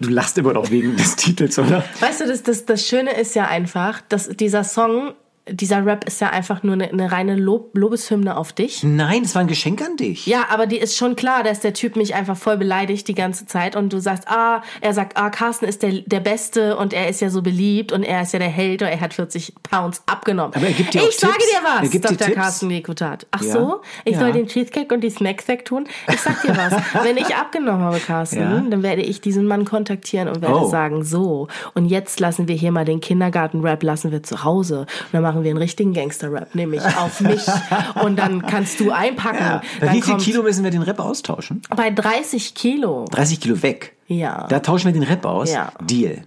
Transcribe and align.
Du 0.00 0.10
lachst 0.10 0.38
immer 0.38 0.52
noch 0.52 0.70
wegen 0.70 0.96
des 0.96 1.16
Titels, 1.16 1.58
oder? 1.58 1.84
Weißt 2.00 2.20
du, 2.20 2.26
das, 2.26 2.42
das, 2.42 2.64
das 2.66 2.86
Schöne 2.86 3.18
ist 3.18 3.34
ja 3.34 3.46
einfach, 3.46 4.00
dass 4.08 4.28
dieser 4.28 4.62
Song 4.64 5.14
dieser 5.50 5.84
Rap 5.84 6.04
ist 6.06 6.20
ja 6.20 6.30
einfach 6.30 6.62
nur 6.62 6.74
eine, 6.74 6.88
eine 6.90 7.10
reine 7.12 7.36
Lob, 7.36 7.76
Lobeshymne 7.76 8.36
auf 8.36 8.52
dich. 8.52 8.82
Nein, 8.82 9.22
es 9.24 9.34
war 9.34 9.42
ein 9.42 9.48
Geschenk 9.48 9.82
an 9.82 9.96
dich. 9.96 10.26
Ja, 10.26 10.46
aber 10.50 10.66
die 10.66 10.78
ist 10.78 10.96
schon 10.96 11.16
klar, 11.16 11.42
dass 11.42 11.60
der 11.60 11.74
Typ 11.74 11.96
mich 11.96 12.14
einfach 12.14 12.36
voll 12.36 12.56
beleidigt 12.56 13.08
die 13.08 13.14
ganze 13.14 13.46
Zeit 13.46 13.76
und 13.76 13.92
du 13.92 13.98
sagst, 14.00 14.28
ah, 14.28 14.62
er 14.80 14.94
sagt, 14.94 15.16
ah, 15.16 15.30
Carsten 15.30 15.66
ist 15.66 15.82
der, 15.82 15.92
der 16.06 16.20
Beste 16.20 16.76
und 16.76 16.92
er 16.92 17.08
ist 17.08 17.20
ja 17.20 17.30
so 17.30 17.42
beliebt 17.42 17.92
und 17.92 18.02
er 18.02 18.22
ist 18.22 18.32
ja 18.32 18.38
der 18.38 18.48
Held 18.48 18.82
und 18.82 18.88
er 18.88 19.00
hat 19.00 19.14
40 19.14 19.54
Pounds 19.62 20.02
abgenommen. 20.06 20.54
Aber 20.54 20.66
er 20.66 20.72
gibt 20.72 20.94
dir 20.94 21.00
ich 21.02 21.08
auch 21.08 21.12
sage 21.12 21.32
Tipps. 21.34 21.50
dir 21.50 21.58
was, 21.64 21.82
Er 21.82 21.88
gibt 21.88 22.04
dir 22.04 22.08
Dr. 22.08 22.26
Tipps. 22.26 22.36
Carsten 22.40 22.70
Lekutat. 22.70 23.26
Ach 23.30 23.42
Ja. 23.42 23.52
so, 23.52 23.80
ich 24.04 24.12
Ja. 24.14 24.20
soll 24.20 24.32
den 24.32 24.46
Cheesecake 24.46 24.94
und 24.94 25.02
die 25.02 25.10
Snacks 25.10 25.48
wegtun? 25.48 25.86
Ich 26.12 26.20
sag 26.20 26.40
dir 26.42 26.56
was, 26.56 26.72
wenn 27.04 27.16
ich 27.16 27.34
abgenommen 27.34 27.82
habe, 27.82 27.98
Carsten, 28.00 28.40
Ja. 28.40 28.60
dann 28.68 28.82
werde 28.82 29.02
ich 29.02 29.20
diesen 29.20 29.46
Mann 29.46 29.64
kontaktieren 29.64 30.28
und 30.28 30.42
werde 30.42 30.54
Oh. 30.60 30.68
sagen, 30.68 31.04
so, 31.04 31.48
und 31.74 31.86
jetzt 31.86 32.20
lassen 32.20 32.48
wir 32.48 32.54
hier 32.56 32.72
mal 32.72 32.84
den 32.84 33.00
Kindergarten-Rap, 33.00 33.82
lassen 33.82 34.12
wir 34.12 34.22
zu 34.22 34.44
Hause. 34.44 34.80
Und 34.80 34.86
dann 35.12 35.22
machen 35.22 35.37
wir 35.44 35.50
einen 35.50 35.58
richtigen 35.58 35.92
Gangster-Rap, 35.92 36.54
nämlich 36.54 36.82
auf 36.84 37.20
mich. 37.20 37.46
Und 38.02 38.18
dann 38.18 38.42
kannst 38.42 38.80
du 38.80 38.90
einpacken. 38.90 39.38
Ja. 39.38 39.62
Bei 39.80 39.92
wie 39.92 40.02
viel 40.02 40.16
Kilo 40.16 40.42
müssen 40.42 40.64
wir 40.64 40.70
den 40.70 40.82
Rap 40.82 41.00
austauschen? 41.00 41.62
Bei 41.74 41.90
30 41.90 42.54
Kilo. 42.54 43.06
30 43.10 43.40
Kilo 43.40 43.62
weg. 43.62 43.94
Ja. 44.06 44.46
Da 44.48 44.60
tauschen 44.60 44.86
wir 44.86 44.92
den 44.92 45.02
Rap 45.02 45.24
aus. 45.24 45.52
Ja. 45.52 45.72
Deal. 45.82 46.22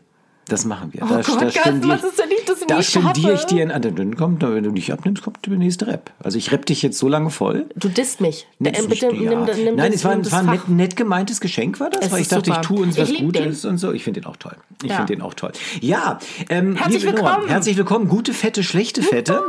Das 0.47 0.65
machen 0.65 0.89
wir. 0.91 1.03
Oh 1.03 1.05
da, 1.07 1.15
Gott, 1.21 1.27
da 1.27 1.49
Carsten, 1.49 1.59
spendier- 1.81 1.89
was 1.89 2.03
ist, 2.03 2.17
wenn 2.17 2.31
ich 2.31 2.45
das 2.45 2.59
Da 2.67 2.77
nicht 2.77 2.89
spendiere 2.89 3.33
ich 3.35 3.45
dir 3.45 3.73
ein. 3.73 3.81
Dann 3.81 4.17
kommt, 4.17 4.41
wenn 4.41 4.63
du 4.63 4.71
nicht 4.71 4.91
abnimmst, 4.91 5.23
kommt 5.23 5.45
der 5.45 5.55
nächste 5.57 5.87
Rap. 5.87 6.11
Also 6.21 6.37
ich 6.37 6.51
rapp 6.51 6.65
dich 6.65 6.81
jetzt 6.81 6.97
so 6.97 7.07
lange 7.07 7.29
voll. 7.29 7.67
Du 7.75 7.87
disst 7.87 8.19
mich. 8.19 8.47
Nee, 8.59 8.69
Äh, 8.69 8.81
bitte 8.87 9.05
ja. 9.07 9.11
nimm, 9.13 9.45
nimm 9.45 9.75
Nein, 9.75 9.91
das, 9.91 10.01
es 10.01 10.03
war, 10.03 10.17
es 10.17 10.23
das 10.23 10.31
war 10.33 10.39
ein 10.41 10.45
nett, 10.47 10.67
nett 10.69 10.95
gemeintes 10.97 11.39
Geschenk, 11.39 11.79
war 11.79 11.89
das? 11.89 12.07
Es 12.07 12.11
Weil 12.11 12.21
ich 12.21 12.27
dachte, 12.27 12.45
super. 12.49 12.59
ich 12.61 12.67
tue 12.67 12.81
uns 12.81 12.95
Ich 12.97 13.01
was 13.01 13.09
den. 13.13 13.25
Gutes 13.25 13.65
und 13.65 13.77
so. 13.77 13.93
Ich 13.93 14.03
finde 14.03 14.19
den 14.21 14.27
auch 14.27 14.35
toll. 14.35 14.55
Ich 14.83 14.89
Ja. 14.89 14.97
finde 14.97 15.13
den 15.15 15.21
auch 15.21 15.35
toll. 15.35 15.51
Ja, 15.79 16.19
ähm, 16.49 16.75
Herzlich 16.75 17.03
willkommen. 17.05 17.47
herzlich 17.47 17.77
willkommen. 17.77 18.07
Gute 18.09 18.33
Fette, 18.33 18.63
schlechte 18.63 19.03
Fette. 19.03 19.41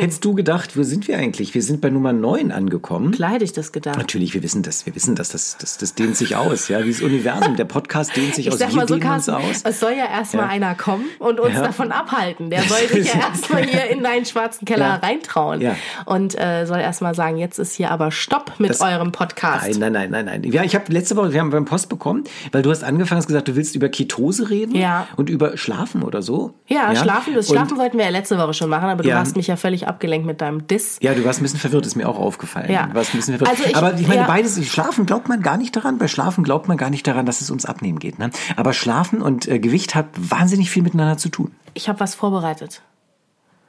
Hättest 0.00 0.24
du 0.24 0.34
gedacht, 0.34 0.76
wo 0.76 0.82
sind 0.82 1.06
wir 1.08 1.18
eigentlich? 1.18 1.54
Wir 1.54 1.62
sind 1.62 1.80
bei 1.80 1.90
Nummer 1.90 2.12
9 2.12 2.50
angekommen. 2.52 3.12
Klar 3.12 3.32
hätte 3.32 3.44
ich 3.44 3.52
das 3.52 3.70
gedacht. 3.70 3.96
Natürlich, 3.98 4.34
wir 4.34 4.42
wissen 4.42 4.62
das. 4.62 4.86
Wir 4.86 4.94
wissen 4.94 5.14
das. 5.14 5.28
Das, 5.28 5.56
das, 5.60 5.78
das 5.78 5.94
dehnt 5.94 6.16
sich 6.16 6.34
aus. 6.36 6.68
Ja, 6.68 6.84
wie 6.84 6.90
das 6.90 7.00
Universum. 7.02 7.54
Der 7.56 7.64
Podcast 7.66 8.16
dehnt 8.16 8.34
sich 8.34 8.46
Ich 8.46 8.52
aus. 8.52 8.58
sag 8.58 8.70
wir 8.70 8.76
mal 8.76 8.88
so, 8.88 8.94
dehnen 8.94 9.06
Carsten, 9.06 9.34
aus. 9.34 9.60
es 9.62 9.78
soll 9.80 9.92
ja 9.92 10.06
erstmal 10.38 10.58
Ja. 10.58 10.66
einer 10.68 10.74
kommen 10.74 11.04
und 11.18 11.40
uns 11.40 11.54
Ja. 11.54 11.62
davon 11.62 11.92
abhalten. 11.92 12.50
Der 12.50 12.62
soll 12.68 12.86
sich 12.88 13.12
ja 13.12 13.20
erstmal 13.20 13.64
hier 13.64 13.86
in 13.90 14.02
deinen 14.02 14.24
schwarzen 14.24 14.64
Keller 14.64 15.00
reintrauen 15.02 15.62
und 16.04 16.38
äh, 16.38 16.66
soll 16.66 16.78
erstmal 16.78 17.14
sagen, 17.14 17.36
jetzt 17.36 17.58
ist 17.58 17.74
hier 17.74 17.90
aber 17.90 18.10
Stopp 18.10 18.52
mit 18.58 18.70
Das- 18.70 18.80
eurem 18.80 19.12
Podcast. 19.12 19.66
Nein, 19.78 19.92
nein, 19.92 20.10
nein, 20.10 20.24
nein, 20.24 20.40
nein. 20.42 20.52
Ja, 20.52 20.62
ich 20.64 20.74
habe 20.74 20.92
letzte 20.92 21.16
Woche, 21.16 21.32
wir 21.32 21.40
haben 21.40 21.50
beim 21.50 21.64
Post 21.64 21.88
bekommen, 21.88 22.24
weil 22.52 22.62
du 22.62 22.70
hast 22.70 22.84
angefangen, 22.84 23.18
hast 23.18 23.26
gesagt, 23.26 23.48
du 23.48 23.56
willst 23.56 23.74
über 23.74 23.88
Ketose 23.88 24.50
reden 24.50 24.82
und 25.16 25.28
über 25.30 25.56
Schlafen 25.56 26.02
oder 26.02 26.22
so. 26.22 26.54
Ja, 26.66 26.94
schlafen, 26.94 27.34
das 27.34 27.48
Und- 27.48 27.56
Schlafen 27.56 27.78
wollten 27.78 27.98
wir 27.98 28.04
ja 28.04 28.10
letzte 28.10 28.38
Woche 28.38 28.54
schon 28.54 28.70
machen, 28.70 28.88
aber 28.88 29.02
du 29.02 29.14
hast 29.14 29.36
mich 29.36 29.46
ja 29.46 29.56
völlig 29.56 29.88
abgelenkt 29.88 30.26
mit 30.26 30.40
deinem 30.40 30.66
Diss. 30.66 30.98
Ja, 31.00 31.14
du 31.14 31.24
warst 31.24 31.40
ein 31.40 31.42
bisschen 31.44 31.58
verwirrt, 31.60 31.86
ist 31.86 31.96
mir 31.96 32.08
auch 32.08 32.18
aufgefallen. 32.18 32.70
Ja. 32.70 32.86
Du 32.86 32.94
warst 32.94 33.14
ein 33.14 33.18
bisschen 33.18 33.38
verwirrt. 33.38 33.50
Also 33.58 33.68
ich- 33.68 33.76
Aber 33.76 33.94
ich 33.98 34.06
meine, 34.06 34.24
beides, 34.24 34.64
Schlafen 34.66 35.06
glaubt 35.06 35.28
man 35.28 35.42
gar 35.42 35.56
nicht 35.56 35.74
daran. 35.76 35.98
Bei 35.98 36.08
Schlafen 36.08 36.44
glaubt 36.44 36.68
man 36.68 36.76
gar 36.76 36.90
nicht 36.90 37.06
daran, 37.06 37.26
dass 37.26 37.40
es 37.40 37.50
uns 37.50 37.64
abnehmen 37.64 37.98
geht. 37.98 38.18
Ne? 38.18 38.30
Aber 38.56 38.72
Schlafen 38.72 39.22
und 39.22 39.48
äh, 39.48 39.58
Gewicht 39.58 39.94
hat 39.94 40.06
wahnsinnig 40.30 40.70
viel 40.70 40.82
miteinander 40.82 41.16
zu 41.18 41.28
tun. 41.28 41.52
Ich 41.74 41.88
habe 41.88 42.00
was 42.00 42.14
vorbereitet. 42.14 42.82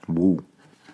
Wow. 0.07 0.39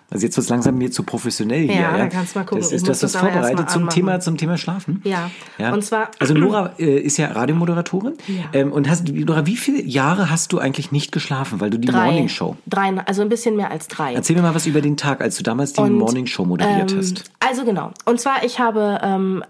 Also 0.08 0.24
jetzt 0.24 0.36
wird 0.36 0.44
es 0.44 0.50
langsam 0.50 0.78
mir 0.78 0.92
zu 0.92 1.02
professionell 1.02 1.62
hier. 1.66 1.80
Ja, 1.80 1.96
da 1.98 2.06
kannst 2.06 2.36
du 2.36 2.38
mal 2.38 2.44
gucken. 2.44 2.60
Das 2.62 2.70
ist, 2.70 2.82
du 2.86 2.90
muss 2.90 2.98
hast 2.98 3.02
das 3.02 3.12
das 3.12 3.20
vorbereitet 3.20 3.68
zum 3.70 3.82
anmachen. 3.82 3.94
Thema, 3.94 4.20
zum 4.20 4.36
Thema 4.36 4.56
Schlafen. 4.56 5.02
Ja. 5.02 5.72
Und 5.72 5.84
zwar- 5.84 6.10
Also 6.20 6.32
Nora 6.38 6.74
äh, 6.78 7.00
ist 7.00 7.16
ja 7.16 7.26
Radiomoderatorin. 7.32 8.12
Ja. 8.28 8.44
Ähm, 8.52 8.70
und 8.72 8.88
hast, 8.88 9.08
Nora, 9.08 9.46
wie 9.46 9.56
viele 9.56 9.82
Jahre 9.82 10.30
hast 10.30 10.52
du 10.52 10.60
eigentlich 10.60 10.92
nicht 10.92 11.10
geschlafen, 11.10 11.60
weil 11.60 11.70
du 11.70 11.78
die 11.80 11.88
Drei. 11.88 12.04
Morning 12.04 12.28
Show? 12.28 12.56
Drei, 12.68 12.96
also 13.04 13.22
ein 13.22 13.28
bisschen 13.28 13.56
mehr 13.56 13.72
als 13.72 13.88
drei. 13.88 14.14
Erzähl 14.14 14.36
mir 14.36 14.42
mal 14.42 14.54
was 14.54 14.66
über 14.66 14.80
den 14.80 14.96
Tag, 14.96 15.20
als 15.20 15.38
du 15.38 15.42
damals 15.42 15.72
die 15.72 15.80
Und, 15.80 15.94
Morning 15.94 16.26
Show 16.26 16.44
moderiert 16.44 16.92
ähm, 16.92 16.98
hast. 16.98 17.24
Also 17.40 17.64
genau. 17.64 17.90
Und 18.04 18.20
zwar, 18.20 18.44
ich 18.44 18.60
habe, 18.60 19.00
ähm, 19.02 19.42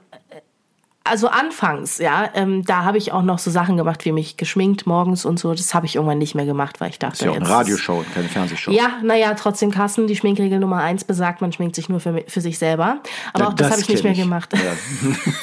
also 1.08 1.28
anfangs, 1.28 1.98
ja, 1.98 2.28
ähm, 2.34 2.64
da 2.64 2.84
habe 2.84 2.98
ich 2.98 3.12
auch 3.12 3.22
noch 3.22 3.38
so 3.38 3.50
Sachen 3.50 3.76
gemacht, 3.76 4.04
wie 4.04 4.12
mich 4.12 4.36
geschminkt 4.36 4.86
morgens 4.86 5.24
und 5.24 5.38
so. 5.38 5.52
Das 5.52 5.74
habe 5.74 5.86
ich 5.86 5.96
irgendwann 5.96 6.18
nicht 6.18 6.34
mehr 6.34 6.46
gemacht, 6.46 6.80
weil 6.80 6.90
ich 6.90 6.98
dachte, 6.98 7.12
Das 7.12 7.20
ist 7.20 7.26
ja 7.26 7.32
auch 7.32 7.36
eine 7.36 7.48
Radioshow 7.48 7.98
und 7.98 8.14
keine 8.14 8.28
Fernsehshow. 8.28 8.70
Ja, 8.70 8.98
naja, 9.02 9.34
trotzdem 9.34 9.70
Carsten, 9.70 10.06
die 10.06 10.16
Schminkregel 10.16 10.58
Nummer 10.58 10.78
eins 10.78 11.04
besagt, 11.04 11.40
man 11.40 11.52
schminkt 11.52 11.76
sich 11.76 11.88
nur 11.88 12.00
für, 12.00 12.24
für 12.26 12.40
sich 12.40 12.58
selber. 12.58 12.98
Aber 13.32 13.48
auch 13.48 13.54
das, 13.54 13.70
habe 13.70 13.80
ich 13.80 13.88
nicht 13.88 14.04
mehr 14.04 14.14
gemacht. 14.14 14.52
Ja. 14.52 14.60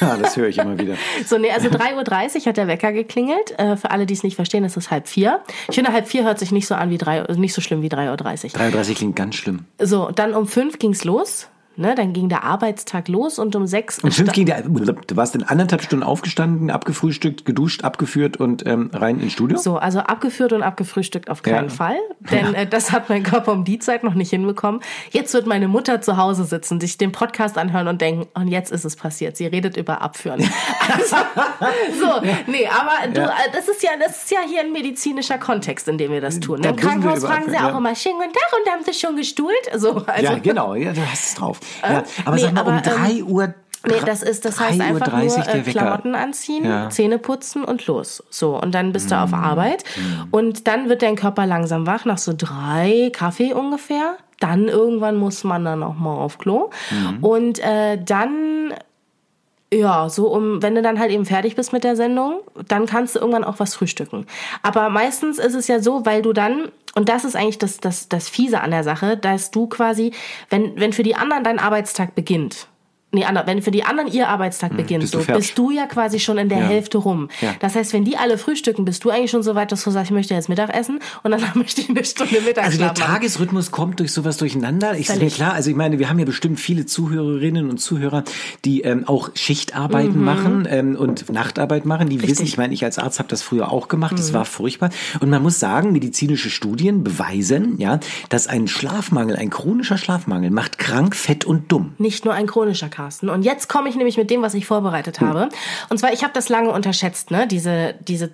ja, 0.08 0.16
das 0.16 0.36
höre 0.36 0.48
ich 0.48 0.58
immer 0.58 0.78
wieder. 0.78 0.94
So, 1.26 1.38
nee, 1.38 1.50
also 1.50 1.68
3.30 1.68 2.40
Uhr 2.40 2.46
hat 2.46 2.56
der 2.56 2.66
Wecker 2.66 2.92
geklingelt. 2.92 3.58
Äh, 3.58 3.76
für 3.76 3.90
alle, 3.90 4.04
die 4.04 4.14
es 4.14 4.22
nicht 4.22 4.36
verstehen, 4.36 4.64
ist 4.64 4.76
es 4.76 4.90
halb 4.90 5.08
vier. 5.08 5.40
Ich 5.68 5.74
finde, 5.74 5.92
halb 5.92 6.08
vier 6.08 6.24
hört 6.24 6.38
sich 6.38 6.52
nicht 6.52 6.66
so 6.66 6.74
an 6.74 6.90
wie 6.90 6.98
drei, 6.98 7.22
nicht 7.36 7.54
so 7.54 7.60
schlimm 7.60 7.82
wie 7.82 7.88
3.30 7.88 8.44
Uhr. 8.44 8.50
33 8.50 8.96
klingt 8.96 9.16
ganz 9.16 9.36
schlimm. 9.36 9.64
So, 9.78 10.10
dann 10.10 10.34
um 10.34 10.46
fünf 10.46 10.78
ging's 10.78 11.04
los. 11.04 11.48
Ne, 11.76 11.94
dann 11.96 12.12
ging 12.12 12.28
der 12.28 12.44
Arbeitstag 12.44 13.08
los 13.08 13.38
und 13.38 13.56
um 13.56 13.66
sechs 13.66 13.98
Um 13.98 14.12
fünf 14.12 14.32
ging 14.32 14.46
der, 14.46 14.62
du 14.62 15.16
warst 15.16 15.34
in 15.34 15.42
anderthalb 15.42 15.82
Stunden 15.82 16.04
aufgestanden, 16.04 16.70
abgefrühstückt, 16.70 17.44
geduscht, 17.44 17.82
abgeführt 17.82 18.36
und 18.36 18.64
ähm, 18.66 18.90
rein 18.92 19.18
ins 19.18 19.32
Studio? 19.32 19.58
So, 19.58 19.76
also 19.78 19.98
abgeführt 19.98 20.52
und 20.52 20.62
abgefrühstückt 20.62 21.28
auf 21.28 21.42
keinen 21.42 21.68
Ja. 21.68 21.74
Fall, 21.74 21.96
denn 22.30 22.54
äh, 22.54 22.66
das 22.66 22.92
hat 22.92 23.08
mein 23.08 23.24
Körper 23.24 23.52
um 23.52 23.64
die 23.64 23.80
Zeit 23.80 24.04
noch 24.04 24.14
nicht 24.14 24.30
hinbekommen. 24.30 24.80
Jetzt 25.10 25.34
wird 25.34 25.46
meine 25.46 25.66
Mutter 25.66 26.00
zu 26.00 26.16
Hause 26.16 26.44
sitzen, 26.44 26.80
sich 26.80 26.96
den 26.96 27.10
Podcast 27.10 27.58
anhören 27.58 27.88
und 27.88 28.00
denken, 28.00 28.28
und 28.34 28.48
jetzt 28.48 28.70
ist 28.70 28.84
es 28.84 28.94
passiert. 28.94 29.36
Sie 29.36 29.46
redet 29.46 29.76
über 29.76 30.00
Abführen. 30.02 30.42
Also, 30.86 31.16
so, 31.98 32.20
nee, 32.46 32.68
aber 32.68 33.10
du, 33.10 33.20
Ja. 33.20 33.28
äh, 33.28 33.50
das 33.52 33.68
ist 33.68 33.82
ja, 33.82 33.90
das 33.98 34.24
ist 34.24 34.30
ja 34.30 34.40
hier 34.46 34.60
ein 34.60 34.70
medizinischer 34.70 35.38
Kontext, 35.38 35.88
in 35.88 35.96
dem 35.96 36.12
wir 36.12 36.20
das 36.20 36.40
tun. 36.40 36.60
Da 36.60 36.70
Im 36.70 36.76
Krankenhaus 36.76 37.24
fragen 37.24 37.50
sie 37.50 37.56
auch 37.56 37.70
ja. 37.70 37.78
immer, 37.78 37.94
schönen 37.94 38.16
guten 38.16 38.32
Tag 38.34 38.52
und 38.60 38.70
haben 38.70 38.84
sie 38.84 38.92
schon 38.92 39.16
gestuhlt? 39.16 39.54
So, 39.76 40.04
also, 40.06 40.22
ja, 40.22 40.38
genau, 40.38 40.74
ja, 40.74 40.92
du 40.92 41.00
hast 41.10 41.24
es 41.28 41.34
drauf. 41.34 41.58
Ja, 41.82 42.02
aber 42.24 42.36
nee, 42.36 42.42
sag 42.42 42.52
mal, 42.54 42.60
um 42.62 42.68
aber, 42.68 42.86
ähm, 42.86 43.22
3 43.22 43.24
Uhr. 43.24 43.54
Nee, 43.86 44.00
das 44.06 44.22
ist, 44.22 44.46
das 44.46 44.58
heißt 44.60 44.80
3.30 44.80 44.82
einfach 44.82 45.12
Uhr 45.12 45.18
nur 45.24 45.54
äh. 45.54 45.60
Klamotten 45.62 46.14
anziehen, 46.14 46.64
Ja. 46.64 46.88
Zähne 46.88 47.18
putzen 47.18 47.64
und 47.64 47.86
los. 47.86 48.22
So, 48.30 48.58
und 48.58 48.74
dann 48.74 48.92
bist 48.92 49.10
du 49.10 49.18
auf 49.18 49.30
Mm. 49.30 49.34
Arbeit. 49.34 49.84
Und 50.30 50.66
dann 50.66 50.88
wird 50.88 51.02
dein 51.02 51.16
Körper 51.16 51.44
langsam 51.44 51.86
wach, 51.86 52.06
nach 52.06 52.16
so 52.16 52.32
drei 52.36 53.10
Kaffee 53.12 53.52
ungefähr. 53.52 54.16
Dann 54.40 54.68
irgendwann 54.68 55.16
muss 55.16 55.44
man 55.44 55.64
dann 55.66 55.82
auch 55.82 55.96
mal 55.96 56.16
auf 56.16 56.38
Klo. 56.38 56.70
Mm. 56.90 57.22
Und 57.24 57.58
äh, 57.58 58.02
dann 58.02 58.72
ja, 59.72 60.08
so 60.08 60.28
um, 60.28 60.62
wenn 60.62 60.74
du 60.74 60.82
dann 60.82 60.98
halt 60.98 61.10
eben 61.10 61.24
fertig 61.26 61.56
bist 61.56 61.72
mit 61.72 61.84
der 61.84 61.96
Sendung, 61.96 62.40
dann 62.68 62.86
kannst 62.86 63.14
du 63.16 63.18
irgendwann 63.18 63.44
auch 63.44 63.58
was 63.58 63.74
frühstücken. 63.74 64.26
Aber 64.62 64.88
meistens 64.88 65.38
ist 65.38 65.54
es 65.54 65.66
ja 65.68 65.80
so, 65.80 66.06
weil 66.06 66.22
du 66.22 66.32
dann, 66.32 66.68
und 66.94 67.08
das 67.08 67.24
ist 67.24 67.36
eigentlich 67.36 67.58
das, 67.58 67.78
das, 67.78 68.08
das 68.08 68.28
Fiese 68.28 68.60
an 68.60 68.70
der 68.70 68.84
Sache, 68.84 69.16
dass 69.16 69.50
du 69.50 69.66
quasi, 69.66 70.12
wenn, 70.50 70.78
wenn 70.78 70.92
für 70.92 71.02
die 71.02 71.16
anderen 71.16 71.44
dein 71.44 71.58
Arbeitstag 71.58 72.14
beginnt, 72.14 72.68
Nee, 73.14 73.24
wenn 73.46 73.62
für 73.62 73.70
die 73.70 73.84
anderen 73.84 74.10
ihr 74.12 74.28
Arbeitstag 74.28 74.76
beginnt, 74.76 74.90
Hm, 74.90 75.00
bist 75.02 75.14
du 75.14 75.18
so, 75.18 75.24
fertig. 75.24 75.46
bist 75.46 75.58
du 75.58 75.70
ja 75.70 75.86
quasi 75.86 76.18
schon 76.20 76.36
in 76.38 76.48
der 76.48 76.58
Ja. 76.58 76.64
Hälfte 76.66 76.98
rum. 76.98 77.28
Ja. 77.40 77.54
Das 77.60 77.74
heißt, 77.74 77.92
wenn 77.92 78.04
die 78.04 78.16
alle 78.16 78.36
frühstücken, 78.38 78.84
bist 78.84 79.04
du 79.04 79.10
eigentlich 79.10 79.30
schon 79.30 79.42
so 79.42 79.54
weit, 79.54 79.72
dass 79.72 79.82
du 79.84 79.90
sagst, 79.90 80.10
ich 80.10 80.14
möchte 80.14 80.34
jetzt 80.34 80.48
Mittag 80.48 80.74
essen 80.74 80.98
und 81.22 81.30
dann 81.30 81.40
möchte 81.54 81.80
ich 81.80 81.88
eine 81.88 82.04
Stunde 82.04 82.34
Also 82.36 82.46
Mittagsschlaf 82.48 82.92
der. 82.94 83.06
Tagesrhythmus 83.06 83.70
kommt 83.70 84.00
durch 84.00 84.12
sowas 84.12 84.36
durcheinander. 84.36 84.96
Ich 84.98 85.08
mir 85.14 85.30
klar, 85.30 85.52
also 85.54 85.70
ich 85.70 85.76
meine, 85.76 85.98
wir 85.98 86.08
haben 86.10 86.18
ja 86.18 86.24
bestimmt 86.24 86.60
viele 86.60 86.86
Zuhörerinnen 86.86 87.70
und 87.70 87.78
Zuhörer, 87.78 88.24
die 88.64 88.82
ähm, 88.82 89.06
auch 89.06 89.30
Schichtarbeiten 89.34 90.22
machen 90.22 90.66
ähm, 90.70 90.96
und 90.96 91.30
Nachtarbeit 91.30 91.84
machen. 91.86 92.08
Die 92.08 92.20
wissen, 92.22 92.44
ich 92.44 92.56
meine, 92.58 92.74
ich 92.74 92.84
als 92.84 92.98
Arzt 92.98 93.18
habe 93.18 93.28
das 93.28 93.42
früher 93.42 93.70
auch 93.70 93.88
gemacht. 93.88 94.18
Das 94.18 94.32
war 94.32 94.44
furchtbar. 94.44 94.90
Und 95.20 95.30
man 95.30 95.42
muss 95.42 95.60
sagen, 95.60 95.92
medizinische 95.92 96.50
Studien 96.50 97.04
beweisen, 97.04 97.74
ja, 97.78 98.00
dass 98.28 98.46
ein 98.48 98.68
Schlafmangel, 98.68 99.36
ein 99.36 99.50
chronischer 99.50 99.98
Schlafmangel 99.98 100.50
macht 100.50 100.78
krank, 100.78 101.14
fett 101.14 101.44
und 101.44 101.70
dumm. 101.70 101.92
Nicht 101.98 102.24
nur 102.24 102.34
ein 102.34 102.46
chronischer 102.46 102.88
Carsten. 103.04 103.28
Und 103.28 103.42
jetzt 103.44 103.68
komme 103.68 103.88
ich 103.88 103.96
nämlich 103.96 104.16
mit 104.16 104.30
dem, 104.30 104.40
was 104.40 104.54
ich 104.54 104.66
vorbereitet 104.66 105.20
habe. 105.20 105.48
Und 105.90 105.98
zwar, 105.98 106.12
ich 106.12 106.22
habe 106.22 106.32
das 106.32 106.48
lange 106.48 106.70
unterschätzt, 106.70 107.30
ne? 107.30 107.46
Diese, 107.46 107.94
diese, 108.08 108.30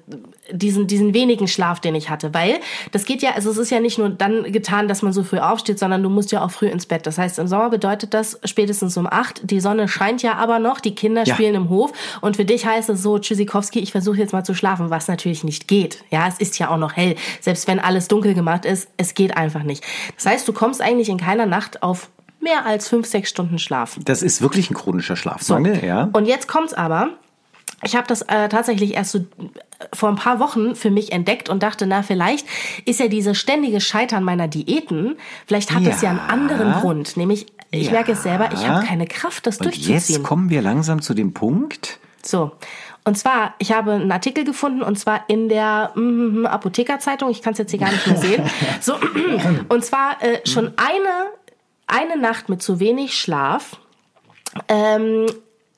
diesen, 0.52 0.86
diesen 0.86 1.12
wenigen 1.12 1.48
Schlaf, 1.48 1.80
den 1.80 1.96
ich 1.96 2.08
hatte. 2.08 2.32
Weil 2.32 2.60
das 2.92 3.04
geht 3.04 3.22
ja, 3.22 3.32
also 3.32 3.50
es 3.50 3.58
ist 3.58 3.70
ja 3.70 3.80
nicht 3.80 3.98
nur 3.98 4.10
dann 4.10 4.52
getan, 4.52 4.86
dass 4.86 5.02
man 5.02 5.12
so 5.12 5.24
früh 5.24 5.38
aufsteht, 5.38 5.78
sondern 5.78 6.02
du 6.02 6.08
musst 6.08 6.30
ja 6.30 6.44
auch 6.44 6.52
früh 6.52 6.66
ins 6.66 6.86
Bett. 6.86 7.06
Das 7.06 7.18
heißt, 7.18 7.38
im 7.40 7.48
Sommer 7.48 7.68
bedeutet 7.68 8.14
das 8.14 8.38
spätestens 8.44 8.96
um 8.96 9.08
acht. 9.08 9.40
Die 9.42 9.60
Sonne 9.60 9.88
scheint 9.88 10.22
ja 10.22 10.34
aber 10.34 10.60
noch, 10.60 10.78
die 10.78 10.94
Kinder 10.94 11.24
ja. 11.24 11.34
spielen 11.34 11.56
im 11.56 11.68
Hof 11.68 11.92
und 12.20 12.36
für 12.36 12.44
dich 12.44 12.64
heißt 12.64 12.88
es 12.90 13.02
so, 13.02 13.18
Tschüssikowski, 13.18 13.80
ich 13.80 13.90
versuche 13.90 14.18
jetzt 14.18 14.32
mal 14.32 14.44
zu 14.44 14.54
schlafen, 14.54 14.90
was 14.90 15.08
natürlich 15.08 15.42
nicht 15.42 15.66
geht. 15.66 16.04
Ja, 16.10 16.28
es 16.28 16.38
ist 16.38 16.58
ja 16.58 16.70
auch 16.70 16.76
noch 16.76 16.96
hell. 16.96 17.16
Selbst 17.40 17.66
wenn 17.66 17.80
alles 17.80 18.06
dunkel 18.06 18.34
gemacht 18.34 18.64
ist, 18.64 18.88
es 18.96 19.14
geht 19.14 19.36
einfach 19.36 19.64
nicht. 19.64 19.84
Das 20.14 20.26
heißt, 20.26 20.46
du 20.46 20.52
kommst 20.52 20.80
eigentlich 20.80 21.08
in 21.08 21.18
keiner 21.18 21.46
Nacht 21.46 21.82
auf 21.82 22.08
mehr 22.40 22.66
als 22.66 22.88
fünf, 22.88 23.06
sechs 23.06 23.30
Stunden 23.30 23.58
Schlaf. 23.58 23.98
Das 24.04 24.22
ist 24.22 24.42
wirklich 24.42 24.70
ein 24.70 24.74
chronischer 24.74 25.16
Schlafmangel, 25.16 25.80
so. 25.80 25.86
ja. 25.86 26.08
Und 26.12 26.26
jetzt 26.26 26.48
kommt's 26.48 26.74
aber. 26.74 27.10
Ich 27.82 27.96
habe 27.96 28.06
das 28.06 28.22
äh, 28.22 28.48
tatsächlich 28.48 28.94
erst 28.94 29.12
so 29.12 29.24
vor 29.94 30.10
ein 30.10 30.16
paar 30.16 30.38
Wochen 30.38 30.74
für 30.74 30.90
mich 30.90 31.12
entdeckt 31.12 31.48
und 31.48 31.62
dachte, 31.62 31.86
na, 31.86 32.02
vielleicht 32.02 32.46
ist 32.84 33.00
ja 33.00 33.08
dieses 33.08 33.38
ständige 33.38 33.80
Scheitern 33.80 34.22
meiner 34.22 34.48
Diäten, 34.48 35.16
vielleicht 35.46 35.72
hat 35.72 35.82
ja. 35.82 35.90
es 35.90 36.02
ja 36.02 36.10
einen 36.10 36.18
anderen 36.18 36.72
Grund. 36.74 37.16
Nämlich, 37.16 37.46
ich 37.70 37.86
ja. 37.86 37.92
merke 37.92 38.12
es 38.12 38.22
selber, 38.22 38.50
ich 38.52 38.68
habe 38.68 38.86
keine 38.86 39.06
Kraft, 39.06 39.46
das 39.46 39.58
und 39.58 39.66
durchzuziehen. 39.66 39.94
Jetzt 39.94 40.22
kommen 40.22 40.50
wir 40.50 40.60
langsam 40.60 41.00
zu 41.00 41.14
dem 41.14 41.32
Punkt. 41.32 41.98
So. 42.22 42.52
Und 43.04 43.16
zwar, 43.16 43.54
ich 43.58 43.72
habe 43.72 43.92
einen 43.92 44.12
Artikel 44.12 44.44
gefunden 44.44 44.82
und 44.82 44.98
zwar 44.98 45.24
in 45.28 45.48
der 45.48 45.92
mm, 45.94 46.44
Apothekerzeitung. 46.44 47.30
Ich 47.30 47.40
kann 47.40 47.54
es 47.54 47.58
jetzt 47.58 47.70
hier 47.70 47.80
gar 47.80 47.90
nicht 47.90 48.06
mehr 48.06 48.16
sehen. 48.16 48.42
So, 48.80 48.94
und 49.68 49.84
zwar 49.84 50.22
äh, 50.22 50.46
schon 50.46 50.72
eine 50.76 51.30
eine 51.90 52.16
Nacht 52.16 52.48
mit 52.48 52.62
zu 52.62 52.80
wenig 52.80 53.18
Schlaf 53.18 53.78
ähm, 54.68 55.26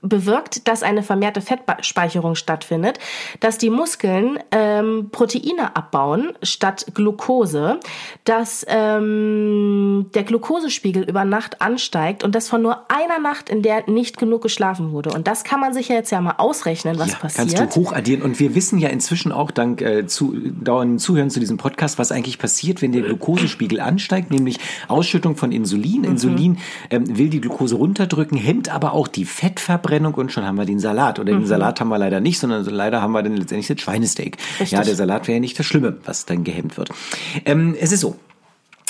bewirkt, 0.03 0.67
dass 0.67 0.83
eine 0.83 1.03
vermehrte 1.03 1.41
Fettspeicherung 1.41 2.35
stattfindet, 2.35 2.99
dass 3.39 3.57
die 3.57 3.71
Muskeln 3.71 4.39
ähm, 4.51 5.09
Proteine 5.13 5.77
abbauen 5.77 6.33
statt 6.43 6.87
Glucose, 6.93 7.79
dass 8.25 8.67
ähm, 8.69 10.07
der 10.15 10.25
Glukosespiegel 10.25 11.05
über 11.05 11.25
Nacht 11.25 11.63
ansteigt 11.63 12.25
und 12.25 12.35
das 12.35 12.49
von 12.49 12.63
nur 12.63 12.91
einer 12.91 13.21
Nacht, 13.21 13.49
in 13.49 13.63
der 13.63 13.89
nicht 13.89 14.19
genug 14.19 14.43
geschlafen 14.43 14.91
wurde. 14.91 15.11
Und 15.11 15.29
das 15.29 15.45
kann 15.45 15.61
man 15.61 15.73
sich 15.73 15.89
ja 15.89 15.95
jetzt 15.95 16.11
ja 16.11 16.21
mal 16.21 16.35
ausrechnen, 16.39 16.99
was 16.99 17.13
ja, 17.13 17.19
passiert. 17.19 17.55
Kannst 17.55 17.77
du 17.77 17.81
hochaddieren. 17.81 18.23
Und 18.23 18.41
wir 18.41 18.57
wissen 18.57 18.79
ja 18.79 18.89
inzwischen 18.89 19.31
auch 19.31 19.53
dank 19.53 19.81
äh, 19.83 20.07
zu, 20.07 20.35
dauernden 20.35 20.99
Zuhören 20.99 21.31
zu 21.31 21.39
diesem 21.39 21.59
Podcast, 21.59 21.99
was 21.99 22.11
eigentlich 22.11 22.39
passiert, 22.39 22.83
wenn 22.83 22.91
der 22.91 23.03
Glukosespiegel 23.03 23.81
ansteigt, 23.81 24.33
nämlich 24.33 24.59
Ausschüttung 24.89 25.37
von 25.37 25.53
Insulin. 25.53 26.01
Mhm. 26.01 26.05
Insulin 26.05 26.59
ähm, 26.91 27.17
will 27.17 27.29
die 27.29 27.41
Glucose 27.41 27.77
runterdrücken, 27.77 28.37
hemmt 28.37 28.69
aber 28.69 28.95
auch 28.95 29.07
die 29.07 29.25
Fettverbrennung 29.25 29.92
Verbrennung 29.93 30.15
und 30.15 30.33
schon 30.33 30.45
haben 30.45 30.57
wir 30.57 30.65
den 30.65 30.79
Salat. 30.79 31.19
Oder 31.19 31.35
mhm. 31.35 31.41
den 31.41 31.47
Salat 31.47 31.81
haben 31.81 31.89
wir 31.89 31.99
leider 31.99 32.21
nicht, 32.21 32.39
sondern 32.39 32.65
leider 32.65 33.03
haben 33.03 33.13
wir 33.13 33.23
dann 33.23 33.37
letztendlich 33.37 33.67
das 33.67 33.81
Schweinesteak. 33.81 34.39
Richtig. 34.59 34.71
Ja, 34.71 34.83
der 34.83 34.97
Salat 34.97 35.29
wäre 35.29 35.37
ja 35.37 35.41
nicht 35.41 35.59
das 35.59 35.67
Schlimme, 35.67 35.99
was 36.05 36.25
dann 36.25 36.45
gehemmt 36.45 36.79
wird. 36.79 36.91
Ähm, 37.45 37.77
es 37.79 37.93
ist 37.93 38.01
so, 38.01 38.17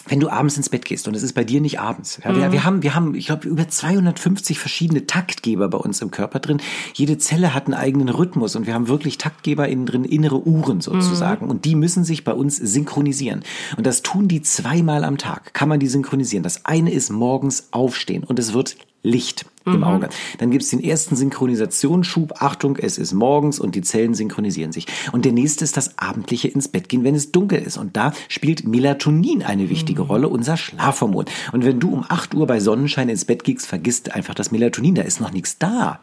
wenn 0.07 0.21
du 0.21 0.29
abends 0.29 0.57
ins 0.57 0.69
Bett 0.69 0.85
gehst 0.85 1.09
und 1.09 1.17
es 1.17 1.23
ist 1.25 1.33
bei 1.33 1.43
dir 1.43 1.61
nicht 1.61 1.81
abends. 1.81 2.21
Ja, 2.25 2.37
wir, 2.37 2.49
mhm. 2.49 2.53
wir, 2.53 2.65
haben, 2.65 2.83
wir 2.83 2.95
haben, 2.95 3.15
ich 3.15 3.27
glaube, 3.27 3.49
über 3.49 3.69
250 3.69 4.59
verschiedene 4.61 5.07
Taktgeber 5.07 5.69
bei 5.69 5.79
uns 5.79 6.01
im 6.03 6.13
Körper 6.13 6.39
drin. 6.39 6.61
Jede 6.95 7.19
Zelle 7.19 7.53
hat 7.53 7.67
einen 7.67 7.75
eigenen 7.75 8.09
Rhythmus 8.09 8.55
und 8.55 8.67
wir 8.67 8.75
haben 8.75 8.87
wirklich 8.87 9.19
Taktgeber 9.19 9.69
innen 9.69 9.87
drin, 9.87 10.05
innere 10.05 10.47
Uhren 10.47 10.81
sozusagen. 10.81 11.47
Mhm. 11.47 11.51
Und 11.51 11.65
die 11.65 11.75
müssen 11.75 12.05
sich 12.05 12.23
bei 12.23 12.33
uns 12.33 12.57
synchronisieren. 12.57 13.43
Und 13.77 13.87
das 13.87 14.03
tun 14.03 14.29
die 14.29 14.43
zweimal 14.43 15.03
am 15.03 15.19
Tag. 15.19 15.53
Kann 15.53 15.69
man 15.69 15.81
die 15.81 15.89
synchronisieren. 15.89 16.45
Das 16.45 16.65
eine 16.65 16.93
ist 16.93 17.11
morgens 17.11 17.69
aufstehen 17.73 18.23
und 18.23 18.39
es 18.39 18.53
wird 18.53 18.77
Licht 19.03 19.47
im 19.65 19.79
mhm. 19.79 19.85
Auge. 19.85 20.09
Dann 20.39 20.51
gibt 20.51 20.65
es 20.65 20.71
den 20.71 20.83
ersten 20.83 21.17
Synchronisationsschub. 21.17 22.43
Achtung, 22.43 22.77
es 22.77 22.99
ist 22.99 23.13
morgens 23.13 23.59
und 23.59 23.75
die 23.75 23.83
Zellen 23.83 24.15
synchronisieren 24.15 24.73
sich. 24.73 24.87
Und 25.13 25.25
der 25.25 25.33
nächste 25.33 25.65
ist 25.65 25.77
das 25.77 25.99
abendliche 25.99 26.49
ins 26.49 26.69
Bett 26.69 26.89
gehen, 26.89 27.05
wenn 27.05 27.15
es 27.15 27.33
dunkel 27.33 27.61
ist. 27.61 27.77
Und 27.77 27.97
da 27.97 28.13
spielt 28.29 28.67
Melatonin 28.67 29.43
eine 29.43 29.71
wichtige 29.71 30.03
mhm. 30.03 30.09
Rolle, 30.09 30.29
unser 30.29 30.57
Schlafhormon. 30.57 31.27
Und 31.53 31.65
wenn 31.65 31.81
du 31.81 31.93
um 31.93 32.05
8 32.09 32.35
Uhr 32.35 32.47
bei 32.47 32.61
Sonnenschein 32.61 33.09
ins 33.09 33.25
Bett 33.25 33.45
gehst, 33.45 33.67
vergisst 33.67 34.15
einfach 34.15 34.35
das 34.35 34.51
Melatonin. 34.51 34.95
Da 34.95 35.03
ist 35.03 35.21
noch 35.21 35.33
nichts 35.33 35.59
da. 35.59 36.01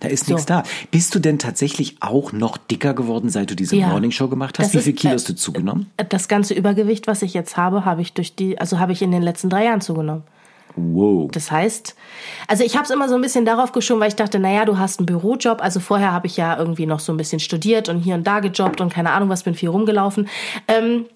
Da 0.00 0.08
ist 0.08 0.26
so. 0.26 0.34
nichts 0.34 0.46
da. 0.46 0.62
Bist 0.90 1.14
du 1.14 1.18
denn 1.18 1.38
tatsächlich 1.38 1.96
auch 2.00 2.32
noch 2.32 2.58
dicker 2.58 2.92
geworden, 2.92 3.30
seit 3.30 3.50
du 3.50 3.56
diese 3.56 3.76
ja, 3.76 3.88
Morningshow 3.88 4.28
gemacht 4.28 4.58
hast? 4.58 4.74
Wie 4.74 4.78
viel 4.78 4.92
Kilo 4.92 5.14
hast 5.14 5.28
du 5.28 5.34
zugenommen? 5.34 5.90
Das 6.10 6.28
ganze 6.28 6.52
Übergewicht, 6.52 7.06
was 7.06 7.22
ich 7.22 7.32
jetzt 7.32 7.56
habe, 7.56 7.86
habe 7.86 8.02
ich 8.02 8.12
durch 8.12 8.34
die, 8.34 8.58
also 8.58 8.78
habe 8.78 8.92
ich 8.92 9.00
in 9.00 9.10
den 9.10 9.22
letzten 9.22 9.48
drei 9.48 9.64
Jahren 9.64 9.80
zugenommen. 9.80 10.24
Wow. 10.76 11.30
Das 11.32 11.50
heißt, 11.50 11.96
also 12.48 12.62
ich 12.62 12.74
habe 12.74 12.84
es 12.84 12.90
immer 12.90 13.08
so 13.08 13.14
ein 13.14 13.22
bisschen 13.22 13.46
darauf 13.46 13.72
geschoben, 13.72 14.00
weil 14.00 14.08
ich 14.08 14.16
dachte, 14.16 14.38
naja, 14.38 14.66
du 14.66 14.78
hast 14.78 15.00
einen 15.00 15.06
Bürojob. 15.06 15.62
Also 15.62 15.80
vorher 15.80 16.12
habe 16.12 16.26
ich 16.26 16.36
ja 16.36 16.56
irgendwie 16.56 16.86
noch 16.86 17.00
so 17.00 17.12
ein 17.12 17.16
bisschen 17.16 17.40
studiert 17.40 17.88
und 17.88 18.00
hier 18.00 18.14
und 18.14 18.26
da 18.26 18.40
gejobbt 18.40 18.80
und 18.80 18.92
keine 18.92 19.12
Ahnung 19.12 19.30
was, 19.30 19.42
bin 19.42 19.54
viel 19.54 19.70
rumgelaufen. 19.70 20.28
Ähm, 20.68 21.06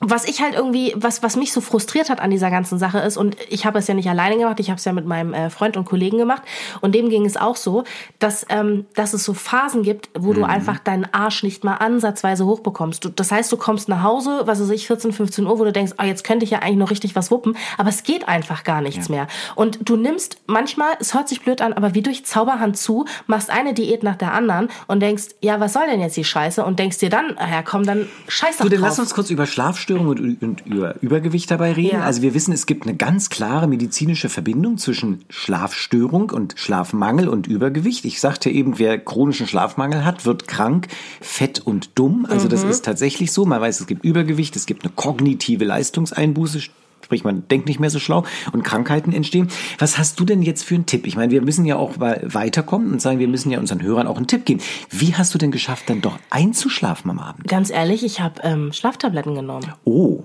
was 0.00 0.26
ich 0.26 0.40
halt 0.40 0.54
irgendwie, 0.54 0.94
was, 0.96 1.22
was 1.22 1.36
mich 1.36 1.52
so 1.52 1.60
frustriert 1.60 2.10
hat 2.10 2.20
an 2.20 2.30
dieser 2.30 2.50
ganzen 2.50 2.78
Sache 2.78 2.98
ist, 2.98 3.16
und 3.16 3.36
ich 3.48 3.66
habe 3.66 3.78
es 3.78 3.86
ja 3.88 3.94
nicht 3.94 4.08
alleine 4.08 4.36
gemacht, 4.36 4.60
ich 4.60 4.70
habe 4.70 4.78
es 4.78 4.84
ja 4.84 4.92
mit 4.92 5.06
meinem 5.06 5.34
äh, 5.34 5.50
Freund 5.50 5.76
und 5.76 5.84
Kollegen 5.84 6.18
gemacht, 6.18 6.42
und 6.80 6.94
dem 6.94 7.08
ging 7.08 7.24
es 7.24 7.36
auch 7.36 7.56
so, 7.56 7.84
dass, 8.18 8.46
ähm, 8.48 8.86
dass 8.94 9.12
es 9.12 9.24
so 9.24 9.34
Phasen 9.34 9.82
gibt, 9.82 10.10
wo 10.16 10.30
mhm. 10.30 10.36
du 10.36 10.44
einfach 10.44 10.78
deinen 10.78 11.06
Arsch 11.12 11.42
nicht 11.42 11.64
mal 11.64 11.74
ansatzweise 11.74 12.46
hochbekommst. 12.46 13.04
Du, 13.04 13.08
das 13.08 13.32
heißt, 13.32 13.50
du 13.50 13.56
kommst 13.56 13.88
nach 13.88 14.02
Hause, 14.02 14.42
was 14.44 14.60
weiß 14.60 14.70
ich, 14.70 14.86
14, 14.86 15.12
15 15.12 15.46
Uhr, 15.46 15.58
wo 15.58 15.64
du 15.64 15.72
denkst, 15.72 15.94
oh, 16.00 16.04
jetzt 16.04 16.24
könnte 16.24 16.44
ich 16.44 16.50
ja 16.50 16.60
eigentlich 16.60 16.76
noch 16.76 16.90
richtig 16.90 17.16
was 17.16 17.30
wuppen, 17.30 17.56
aber 17.76 17.88
es 17.88 18.02
geht 18.02 18.28
einfach 18.28 18.64
gar 18.64 18.80
nichts 18.80 19.08
ja. 19.08 19.14
mehr. 19.14 19.26
Und 19.54 19.88
du 19.88 19.96
nimmst 19.96 20.38
manchmal, 20.46 20.90
es 21.00 21.14
hört 21.14 21.28
sich 21.28 21.40
blöd 21.40 21.60
an, 21.62 21.72
aber 21.72 21.94
wie 21.94 22.02
durch 22.02 22.24
Zauberhand 22.24 22.76
zu, 22.76 23.04
machst 23.26 23.50
eine 23.50 23.74
Diät 23.74 24.02
nach 24.02 24.16
der 24.16 24.32
anderen 24.32 24.68
und 24.86 25.00
denkst, 25.00 25.24
ja, 25.40 25.60
was 25.60 25.72
soll 25.72 25.86
denn 25.86 26.00
jetzt 26.00 26.16
die 26.16 26.24
Scheiße? 26.24 26.64
Und 26.64 26.78
denkst 26.78 26.98
dir 26.98 27.10
dann, 27.10 27.36
ja 27.38 27.62
komm, 27.62 27.84
dann 27.84 28.08
scheiß 28.28 28.58
doch 28.58 28.64
Du, 28.64 28.70
dann 28.70 28.80
lass 28.80 28.98
uns 28.98 29.14
kurz 29.14 29.30
über 29.30 29.46
Schlaf 29.46 29.78
Schlafstörungen 29.88 30.18
und, 30.18 30.42
und 30.42 30.66
über 30.66 31.02
Übergewicht 31.02 31.50
dabei 31.50 31.72
reden. 31.72 31.98
Ja. 31.98 32.04
Also 32.04 32.22
wir 32.22 32.34
wissen, 32.34 32.52
es 32.52 32.66
gibt 32.66 32.86
eine 32.86 32.96
ganz 32.96 33.30
klare 33.30 33.66
medizinische 33.66 34.28
Verbindung 34.28 34.78
zwischen 34.78 35.24
Schlafstörung 35.30 36.30
und 36.30 36.54
Schlafmangel 36.56 37.28
und 37.28 37.46
Übergewicht. 37.46 38.04
Ich 38.04 38.20
sagte 38.20 38.50
eben, 38.50 38.78
wer 38.78 38.98
chronischen 38.98 39.46
Schlafmangel 39.46 40.04
hat, 40.04 40.26
wird 40.26 40.46
krank, 40.46 40.88
fett 41.20 41.60
und 41.60 41.98
dumm. 41.98 42.26
Also 42.28 42.46
mhm. 42.46 42.50
das 42.50 42.64
ist 42.64 42.84
tatsächlich 42.84 43.32
so. 43.32 43.46
Man 43.46 43.60
weiß, 43.60 43.80
es 43.80 43.86
gibt 43.86 44.04
Übergewicht, 44.04 44.56
es 44.56 44.66
gibt 44.66 44.84
eine 44.84 44.92
kognitive 44.94 45.64
Leistungseinbuße, 45.64 46.60
Sprich, 47.08 47.24
man 47.24 47.48
denkt 47.48 47.68
nicht 47.68 47.80
mehr 47.80 47.88
so 47.88 48.00
schlau 48.00 48.24
und 48.52 48.64
Krankheiten 48.64 49.14
entstehen. 49.14 49.48
Was 49.78 49.96
hast 49.96 50.20
du 50.20 50.26
denn 50.26 50.42
jetzt 50.42 50.62
für 50.62 50.74
einen 50.74 50.84
Tipp? 50.84 51.06
Ich 51.06 51.16
meine, 51.16 51.32
wir 51.32 51.40
müssen 51.40 51.64
ja 51.64 51.76
auch 51.76 51.94
weiterkommen 51.98 52.92
und 52.92 53.00
sagen, 53.00 53.18
wir 53.18 53.28
müssen 53.28 53.50
ja 53.50 53.58
unseren 53.58 53.80
Hörern 53.80 54.06
auch 54.06 54.18
einen 54.18 54.26
Tipp 54.26 54.44
geben. 54.44 54.60
Wie 54.90 55.14
hast 55.14 55.32
du 55.32 55.38
denn 55.38 55.50
geschafft, 55.50 55.88
dann 55.88 56.02
doch 56.02 56.18
einzuschlafen 56.28 57.10
am 57.10 57.18
Abend? 57.18 57.48
Ganz 57.48 57.70
ehrlich, 57.70 58.04
ich 58.04 58.20
habe 58.20 58.42
ähm, 58.42 58.74
Schlaftabletten 58.74 59.34
genommen. 59.34 59.72
Oh. 59.84 60.24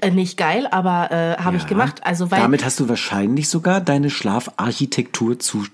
Äh, 0.00 0.10
nicht 0.10 0.36
geil, 0.36 0.66
aber 0.68 1.12
äh, 1.12 1.36
habe 1.36 1.56
ja. 1.56 1.62
ich 1.62 1.68
gemacht. 1.68 2.00
Also 2.04 2.32
weil 2.32 2.40
damit 2.40 2.64
hast 2.64 2.80
du 2.80 2.88
wahrscheinlich 2.88 3.48
sogar 3.48 3.80
deine 3.80 4.10
Schlafarchitektur 4.10 5.38
zu 5.38 5.64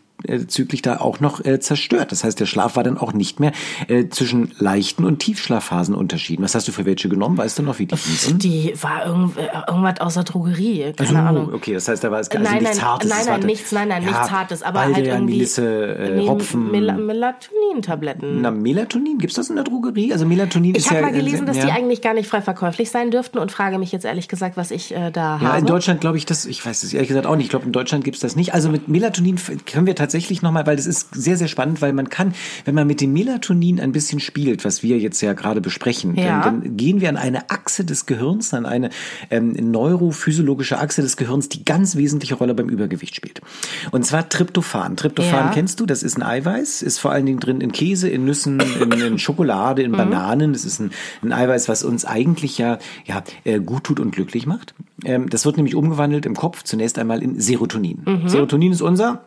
züglich 0.49 0.81
da 0.81 0.99
auch 0.99 1.20
noch 1.20 1.44
äh, 1.44 1.61
zerstört. 1.61 2.11
Das 2.11 2.25
heißt, 2.25 2.40
der 2.40 2.46
Schlaf 2.46 2.76
war 2.76 2.82
dann 2.82 2.96
auch 2.96 3.12
nicht 3.12 3.40
mehr 3.40 3.52
äh, 3.88 4.08
zwischen 4.08 4.52
leichten 4.58 5.05
und 5.05 5.19
Tiefschlafphasen 5.19 5.94
unterschieden. 5.94 6.43
Was 6.43 6.55
hast 6.55 6.66
du 6.66 6.72
für 6.72 6.87
welche 6.87 7.08
genommen? 7.08 7.37
Weißt 7.37 7.59
du 7.59 7.62
noch, 7.62 7.78
wie 7.78 7.87
die 7.87 7.97
hießen? 7.97 8.38
Die 8.38 8.73
war 8.80 9.04
irgend, 9.04 9.37
äh, 9.37 9.49
irgendwas 9.68 10.00
aus 10.00 10.14
der 10.14 10.25
Drogerie. 10.25 10.92
Keine 10.97 11.09
also, 11.09 11.16
Ahnung. 11.16 11.54
Okay, 11.54 11.75
das 11.75 11.88
heißt, 11.88 12.02
da 12.02 12.11
war 12.11 12.21
es 12.21 12.30
also 12.30 12.42
nein, 12.42 12.62
nichts 12.62 12.78
nein, 12.78 12.87
Hartes. 12.87 13.11
Nein, 13.11 13.26
nein, 13.26 13.40
nichts, 13.40 13.73
nein, 13.73 13.88
nein, 13.88 14.02
ja, 14.02 14.09
nichts 14.09 14.30
Hartes. 14.30 14.62
Aber 14.62 14.80
Baldrian, 14.80 14.97
halt 14.97 15.06
irgendwie 15.06 15.35
Melisse, 15.35 15.97
äh, 15.97 16.26
Hopfen. 16.26 16.71
Mel 16.71 16.92
Melatonin-Tabletten. 16.94 18.40
Na, 18.40 18.50
Melatonin, 18.50 19.18
gibt's 19.18 19.37
das 19.37 19.50
in 19.50 19.56
der 19.56 19.64
Drogerie? 19.64 20.12
Also 20.12 20.25
Melatonin 20.25 20.71
ich 20.71 20.78
ist 20.78 20.87
ja... 20.87 20.92
Ich 20.92 20.97
habe 21.02 21.12
mal 21.12 21.18
gelesen, 21.18 21.44
dass 21.44 21.59
ja. 21.59 21.66
die 21.66 21.73
eigentlich 21.73 22.00
gar 22.00 22.14
nicht 22.14 22.28
frei 22.28 22.40
verkäuflich 22.40 22.90
sein 22.90 23.11
dürften 23.11 23.38
und 23.38 23.52
frage 23.52 23.78
mich 23.78 23.92
jetzt 23.92 24.06
ehrlich 24.06 24.28
gesagt, 24.28 24.56
was 24.56 24.71
ich 24.71 24.94
äh, 24.94 25.11
da 25.11 25.40
habe. 25.40 25.44
Ja, 25.44 25.56
in 25.59 25.66
Deutschland 25.66 26.00
glaube 26.00 26.16
ich 26.16 26.25
das, 26.25 26.47
ich 26.47 26.64
weiß 26.64 26.83
es 26.83 26.94
ehrlich 26.94 27.09
gesagt 27.09 27.26
auch 27.26 27.37
nicht. 27.37 27.44
Ich 27.44 27.50
glaube, 27.50 27.66
in 27.66 27.73
Deutschland 27.73 28.04
gibt's 28.04 28.21
das 28.21 28.37
nicht. 28.37 28.54
Also 28.54 28.71
mit 28.71 28.88
Melatonin 28.88 29.37
können 29.66 29.87
wir 29.87 29.94
tatsächlich 29.94 30.03
nochmal, 30.42 30.66
weil 30.66 30.76
das 30.76 30.87
ist 30.87 30.94
ist 30.94 31.14
sehr, 31.14 31.37
sehr 31.37 31.49
spannend, 31.49 31.82
weil 31.82 31.92
man 31.92 32.08
kann, 32.08 32.34
wenn 32.64 32.75
man 32.75 32.87
mit 32.87 33.00
dem 33.00 33.12
Melatonin 33.12 33.80
ein 33.80 33.92
bisschen 33.92 34.20
spielt, 34.20 34.64
was 34.64 34.82
wir 34.82 34.99
jetzt 34.99 35.20
ja 35.20 35.32
gerade 35.32 35.61
besprechen, 35.61 36.14
ja. 36.16 36.42
dann, 36.42 36.62
dann, 36.62 36.76
gehen 36.76 37.00
wir 37.00 37.08
an 37.08 37.16
eine 37.16 37.50
Achse 37.50 37.84
des 37.84 38.06
Gehirns, 38.06 38.54
an 38.54 38.66
eine 38.66 38.90
ähm, 39.30 39.52
neurophysiologische 39.52 40.78
Achse 40.78 41.02
des 41.02 41.16
Gehirns, 41.16 41.49
die 41.49 41.64
ganz 41.64 41.96
wesentliche 41.96 42.34
Rolle 42.37 42.54
beim 42.54 42.68
Übergewicht 42.68 43.14
spielt. 43.14 43.40
Und 43.90 44.06
zwar 44.06 44.28
Tryptophan. 44.28 44.96
Tryptophan 44.96 45.46
ja. 45.46 45.50
kennst 45.52 45.80
du, 45.80 45.87
das 45.87 46.02
ist 46.02 46.16
ein 46.16 46.23
Eiweiß, 46.23 46.82
ist 46.82 46.99
vor 46.99 47.12
allen 47.12 47.26
Dingen 47.26 47.40
drin 47.40 47.61
in 47.61 47.73
Käse, 47.73 48.08
in 48.08 48.25
Nüssen, 48.25 48.61
in, 48.61 48.92
in 48.92 49.18
Schokolade, 49.18 49.82
in 49.82 49.92
mhm. 49.92 49.96
Bananen. 49.96 50.52
Das 50.52 50.64
ist 50.64 50.80
ein, 50.80 50.90
ein 51.23 51.32
Eiweiß, 51.32 51.68
was 51.68 51.84
uns 51.84 52.04
eigentlich 52.04 52.58
ja, 52.58 52.78
ja 53.04 53.23
äh, 53.44 53.61
gut 53.61 53.84
tut 53.84 54.00
und 54.00 54.12
glücklich 54.12 54.46
macht. 54.46 54.75
Ähm, 55.04 55.28
das 55.28 55.44
wird 55.44 55.56
nämlich 55.56 55.75
umgewandelt 55.75 56.26
im 56.26 56.34
Kopf 56.34 56.62
zunächst 56.62 56.99
einmal 56.99 57.23
in 57.23 57.40
Serotonin. 57.40 58.02
Mhm. 58.04 58.28
Serotonin 58.28 58.73
ist 58.73 58.82
unser 58.82 59.25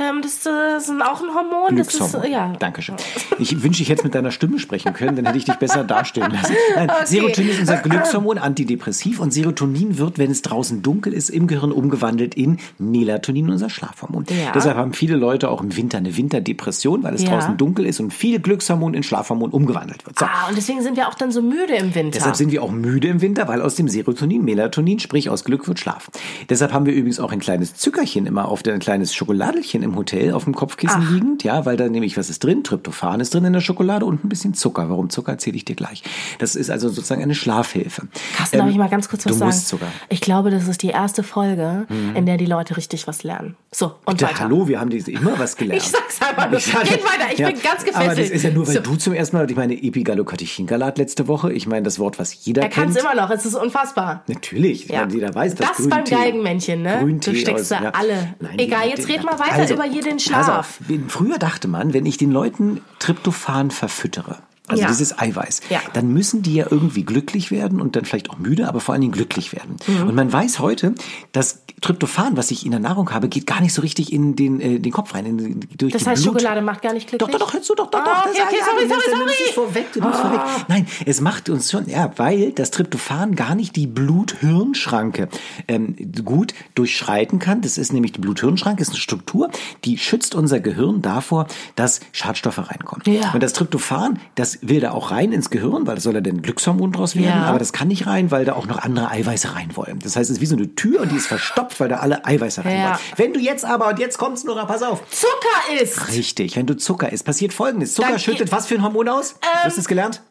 Ähm, 0.00 0.20
das, 0.22 0.40
das 0.42 0.88
ist 0.88 1.02
auch 1.02 1.20
ein 1.22 1.34
Hormon. 1.34 1.76
Das 1.76 1.92
ist, 1.94 2.16
ja. 2.28 2.52
Dankeschön. 2.58 2.94
Ich 3.38 3.62
wünsche, 3.62 3.82
ich 3.82 3.88
hätte 3.88 4.04
mit 4.04 4.14
deiner 4.14 4.30
Stimme 4.30 4.58
sprechen 4.58 4.92
können, 4.92 5.16
dann 5.16 5.26
hätte 5.26 5.38
ich 5.38 5.44
dich 5.44 5.56
besser 5.56 5.84
darstellen 5.84 6.30
lassen. 6.32 6.54
Nein, 6.76 6.88
Okay. 6.90 7.04
Serotonin 7.06 7.50
ist 7.50 7.60
unser 7.60 7.76
Glückshormon, 7.78 8.38
antidepressiv 8.38 9.20
und 9.20 9.32
Serotonin 9.32 9.98
wird, 9.98 10.18
wenn 10.18 10.30
es 10.30 10.42
draußen 10.42 10.82
dunkel 10.82 11.12
ist, 11.12 11.28
im 11.30 11.46
Gehirn 11.46 11.70
umgewandelt 11.72 12.34
in 12.34 12.58
Melatonin, 12.78 13.50
unser 13.50 13.70
Schlafhormon. 13.70 14.24
Ja. 14.30 14.52
Deshalb 14.52 14.76
haben 14.76 14.92
viele 14.92 15.16
Leute 15.16 15.50
auch 15.50 15.62
im 15.62 15.76
Winter 15.76 15.98
eine 15.98 16.16
Winterdepression, 16.16 17.02
weil 17.02 17.14
es 17.14 17.22
Ja. 17.22 17.30
draußen 17.30 17.56
dunkel 17.56 17.86
ist 17.86 18.00
und 18.00 18.12
viel 18.12 18.38
Glückshormon 18.40 18.94
in 18.94 19.02
Schlafhormon 19.02 19.50
umgewandelt 19.50 20.06
wird. 20.06 20.18
So. 20.18 20.24
Ah, 20.26 20.48
und 20.48 20.56
deswegen 20.56 20.82
sind 20.82 20.96
wir 20.96 21.08
auch 21.08 21.14
dann 21.14 21.30
so 21.32 21.42
müde 21.42 21.74
im 21.74 21.94
Winter. 21.94 22.18
Deshalb 22.18 22.36
sind 22.36 22.52
wir 22.52 22.62
auch 22.62 22.70
müde 22.70 23.08
im 23.08 23.20
Winter, 23.20 23.48
weil 23.48 23.60
aus 23.62 23.74
dem 23.74 23.88
Serotonin 23.88 24.44
Melatonin, 24.44 24.98
sprich 24.98 25.28
aus 25.30 25.44
Glück 25.44 25.66
wird 25.68 25.78
Schlaf. 25.78 26.10
Deshalb 26.48 26.72
haben 26.72 26.86
wir 26.86 26.92
übrigens 26.94 27.20
auch 27.20 27.32
ein 27.32 27.40
kleines 27.40 27.74
Zuckerchen 27.74 28.26
immer 28.26 28.48
auf 28.48 28.62
ein 28.66 28.78
kleines 28.80 29.14
Schokoladelchen 29.14 29.82
im 29.88 29.96
Hotel 29.96 30.32
auf 30.32 30.44
dem 30.44 30.54
Kopfkissen 30.54 31.12
liegend, 31.12 31.44
ja, 31.44 31.66
weil 31.66 31.76
da 31.76 31.88
nämlich 31.88 32.16
was 32.16 32.30
ist 32.30 32.44
drin? 32.44 32.64
Tryptophan 32.64 33.20
ist 33.20 33.34
drin 33.34 33.44
in 33.44 33.52
der 33.52 33.60
Schokolade 33.60 34.04
und 34.06 34.24
ein 34.24 34.28
bisschen 34.28 34.54
Zucker. 34.54 34.88
Warum 34.88 35.10
Zucker 35.10 35.32
erzähle 35.32 35.56
ich 35.56 35.64
dir 35.64 35.74
gleich. 35.76 36.02
Das 36.38 36.54
ist 36.56 36.70
also 36.70 36.88
sozusagen 36.88 37.22
eine 37.22 37.34
Schlafhilfe. 37.34 38.08
Carsten, 38.36 38.58
darf 38.58 38.68
ich 38.70 38.76
mal 38.76 38.88
ganz 38.88 39.08
kurz 39.08 39.24
was 39.26 39.32
Ähm, 39.32 39.32
du 39.32 39.38
sagen? 39.38 39.50
musst 39.50 39.68
sogar. 39.68 39.88
Ich 40.08 40.20
glaube, 40.20 40.50
das 40.50 40.68
ist 40.68 40.82
die 40.82 40.88
erste 40.88 41.22
Folge, 41.22 41.86
in 42.14 42.26
der 42.26 42.36
die 42.36 42.46
Leute 42.46 42.76
richtig 42.76 43.06
was 43.06 43.22
lernen. 43.22 43.56
So, 43.72 43.94
und 44.04 44.20
Ja, 44.20 44.28
weiter. 44.28 44.40
hallo, 44.40 44.68
wir 44.68 44.80
haben 44.80 44.90
diese 44.90 45.10
immer 45.10 45.38
was 45.38 45.56
gelernt. 45.56 45.82
Ich 45.82 45.88
sag's 45.88 46.20
einfach 46.22 46.50
nur. 46.50 46.58
Geht 46.60 46.74
weiter, 47.04 47.30
ich 47.32 47.36
bin 47.36 47.62
ganz 47.62 47.84
gefesselt. 47.84 47.96
Aber 47.96 48.14
das 48.14 48.30
ist 48.30 48.42
ja 48.42 48.50
nur, 48.50 48.66
weil 48.66 48.74
So. 48.74 48.80
du 48.80 48.96
zum 48.96 49.12
ersten 49.12 49.36
Mal, 49.36 49.50
ich 49.50 49.56
meine, 49.56 49.74
Epigallocatechingalat 50.22 50.98
letzte 50.98 51.28
Woche, 51.28 51.52
ich 51.52 51.66
meine, 51.66 51.82
das 51.82 51.98
Wort, 51.98 52.18
was 52.18 52.44
jeder 52.44 52.62
Er 52.62 52.68
kann 52.68 52.84
kennt. 52.84 52.96
es 52.96 53.02
immer 53.02 53.14
noch, 53.14 53.30
es 53.30 53.44
ist 53.46 53.54
unfassbar. 53.54 54.22
Natürlich, 54.26 54.88
Ja. 54.88 55.06
jeder 55.08 55.34
weiß, 55.34 55.54
dass 55.54 55.76
Das 55.76 55.88
beim 55.88 56.04
Geigenmännchen, 56.04 56.82
ne? 56.82 56.98
Grüntee 57.00 57.32
Du 57.32 57.36
steckst 57.36 57.72
aus- 57.72 57.78
da 57.78 57.84
ja. 57.84 57.90
alle. 57.90 58.34
Nein, 58.40 58.58
Egal, 58.58 58.88
jetzt 58.88 59.08
red 59.08 59.22
mal 59.24 59.38
weiter 59.38 59.66
über 59.78 59.88
hier 59.88 60.02
den 60.02 60.16
pass 60.16 60.24
Schlaf. 60.24 60.48
auf. 60.48 60.78
Früher 61.08 61.38
dachte 61.38 61.68
man, 61.68 61.92
wenn 61.92 62.06
ich 62.06 62.16
den 62.16 62.30
Leuten 62.32 62.82
Tryptophan 62.98 63.70
verfüttere, 63.70 64.38
also 64.68 64.82
Ja. 64.82 64.88
dieses 64.88 65.18
Eiweiß, 65.18 65.60
Ja. 65.70 65.80
dann 65.92 66.12
müssen 66.12 66.42
die 66.42 66.54
ja 66.54 66.66
irgendwie 66.70 67.04
glücklich 67.04 67.50
werden 67.50 67.80
und 67.80 67.96
dann 67.96 68.04
vielleicht 68.04 68.30
auch 68.30 68.38
müde, 68.38 68.68
aber 68.68 68.80
vor 68.80 68.92
allen 68.92 69.00
Dingen 69.02 69.12
glücklich 69.12 69.52
werden. 69.52 69.76
Mhm. 69.86 70.08
Und 70.08 70.14
man 70.14 70.32
weiß 70.32 70.58
heute, 70.60 70.94
dass 71.32 71.62
Tryptophan, 71.80 72.36
was 72.36 72.50
ich 72.50 72.64
in 72.64 72.72
der 72.72 72.80
Nahrung 72.80 73.10
habe, 73.12 73.28
geht 73.28 73.46
gar 73.46 73.60
nicht 73.60 73.72
so 73.72 73.82
richtig 73.82 74.12
in 74.12 74.34
den, 74.34 74.60
äh, 74.60 74.80
den 74.80 74.90
Kopf 74.92 75.14
rein, 75.14 75.26
in, 75.26 75.60
durch 75.78 75.92
Das 75.92 76.06
heißt, 76.06 76.22
Blut. 76.24 76.34
Schokolade 76.40 76.60
macht 76.60 76.82
gar 76.82 76.92
nicht 76.92 77.08
glücklich? 77.08 77.30
Doch, 77.30 77.38
doch, 77.38 77.46
doch, 77.46 77.54
hörst 77.54 77.70
du 77.70 77.74
doch, 77.76 77.88
doch, 77.90 78.00
Ah, 78.00 78.22
doch. 78.24 78.30
okay, 78.30 78.42
okay, 78.46 78.56
ja, 78.58 78.64
sorry, 78.64 78.82
du 78.82 78.88
nimmst- 78.88 79.04
sorry, 79.04 79.14
du 79.14 79.20
sorry. 79.20 79.34
es 79.48 79.54
vorweg, 79.54 79.92
du 79.92 80.00
nimmst 80.00 80.20
vorweg. 80.20 80.40
Nein, 80.68 80.86
es 81.06 81.20
macht 81.20 81.48
uns 81.48 81.70
schon, 81.70 81.88
ja, 81.88 82.10
weil 82.16 82.50
das 82.52 82.70
Tryptophan 82.72 83.36
gar 83.36 83.54
nicht 83.54 83.76
die 83.76 83.86
Blut-Hirn-Schranke 83.86 85.28
ähm, 85.68 85.94
gut 86.24 86.54
durchschreiten 86.74 87.38
kann. 87.38 87.60
Das 87.60 87.78
ist 87.78 87.92
nämlich 87.92 88.12
die 88.12 88.20
Blut-Hirn-Schranke, 88.20 88.82
ist 88.82 88.90
eine 88.90 88.98
Struktur, 88.98 89.50
die 89.84 89.98
schützt 89.98 90.34
unser 90.34 90.60
Gehirn 90.60 91.02
davor, 91.02 91.46
dass 91.76 92.00
Schadstoffe 92.12 92.58
reinkommen. 92.58 93.02
Ja. 93.06 93.32
Und 93.32 93.42
das 93.42 93.52
Tryptophan, 93.52 94.18
das 94.34 94.57
will 94.60 94.80
da 94.80 94.90
auch 94.92 95.10
rein 95.10 95.32
ins 95.32 95.50
Gehirn, 95.50 95.86
weil 95.86 95.94
das 95.96 96.04
soll 96.04 96.14
ja 96.14 96.20
dann 96.20 96.42
Glückshormon 96.42 96.92
draus 96.92 97.14
werden, 97.16 97.26
Ja. 97.26 97.42
aber 97.44 97.58
das 97.58 97.72
kann 97.72 97.88
nicht 97.88 98.06
rein, 98.06 98.30
weil 98.30 98.44
da 98.44 98.54
auch 98.54 98.66
noch 98.66 98.78
andere 98.78 99.10
Eiweiße 99.10 99.54
rein 99.54 99.76
wollen. 99.76 99.98
Das 100.00 100.16
heißt, 100.16 100.30
es 100.30 100.36
ist 100.36 100.40
wie 100.40 100.46
so 100.46 100.56
eine 100.56 100.74
Tür 100.74 101.00
und 101.02 101.12
die 101.12 101.16
ist 101.16 101.26
verstopft, 101.26 101.78
weil 101.80 101.88
da 101.88 101.96
alle 101.98 102.24
Eiweiße 102.24 102.64
rein 102.64 102.78
Ja. 102.78 102.84
wollen. 102.90 102.98
Wenn 103.16 103.32
du 103.34 103.40
jetzt 103.40 103.64
aber, 103.64 103.88
und 103.88 103.98
jetzt 103.98 104.18
kommt's, 104.18 104.44
Nora, 104.44 104.64
pass 104.64 104.82
auf. 104.82 105.02
Zucker 105.10 105.82
ist. 105.82 106.08
Richtig, 106.08 106.56
wenn 106.56 106.66
du 106.66 106.76
Zucker 106.76 107.10
isst, 107.12 107.24
passiert 107.24 107.52
folgendes. 107.52 107.94
Zucker 107.94 108.10
Dann 108.10 108.18
schüttet 108.18 108.52
was 108.52 108.66
für 108.66 108.74
ein 108.74 108.82
Hormon 108.82 109.08
aus? 109.08 109.34
du 109.40 109.46
hast 109.64 109.78
es 109.78 109.88
gelernt? 109.88 110.22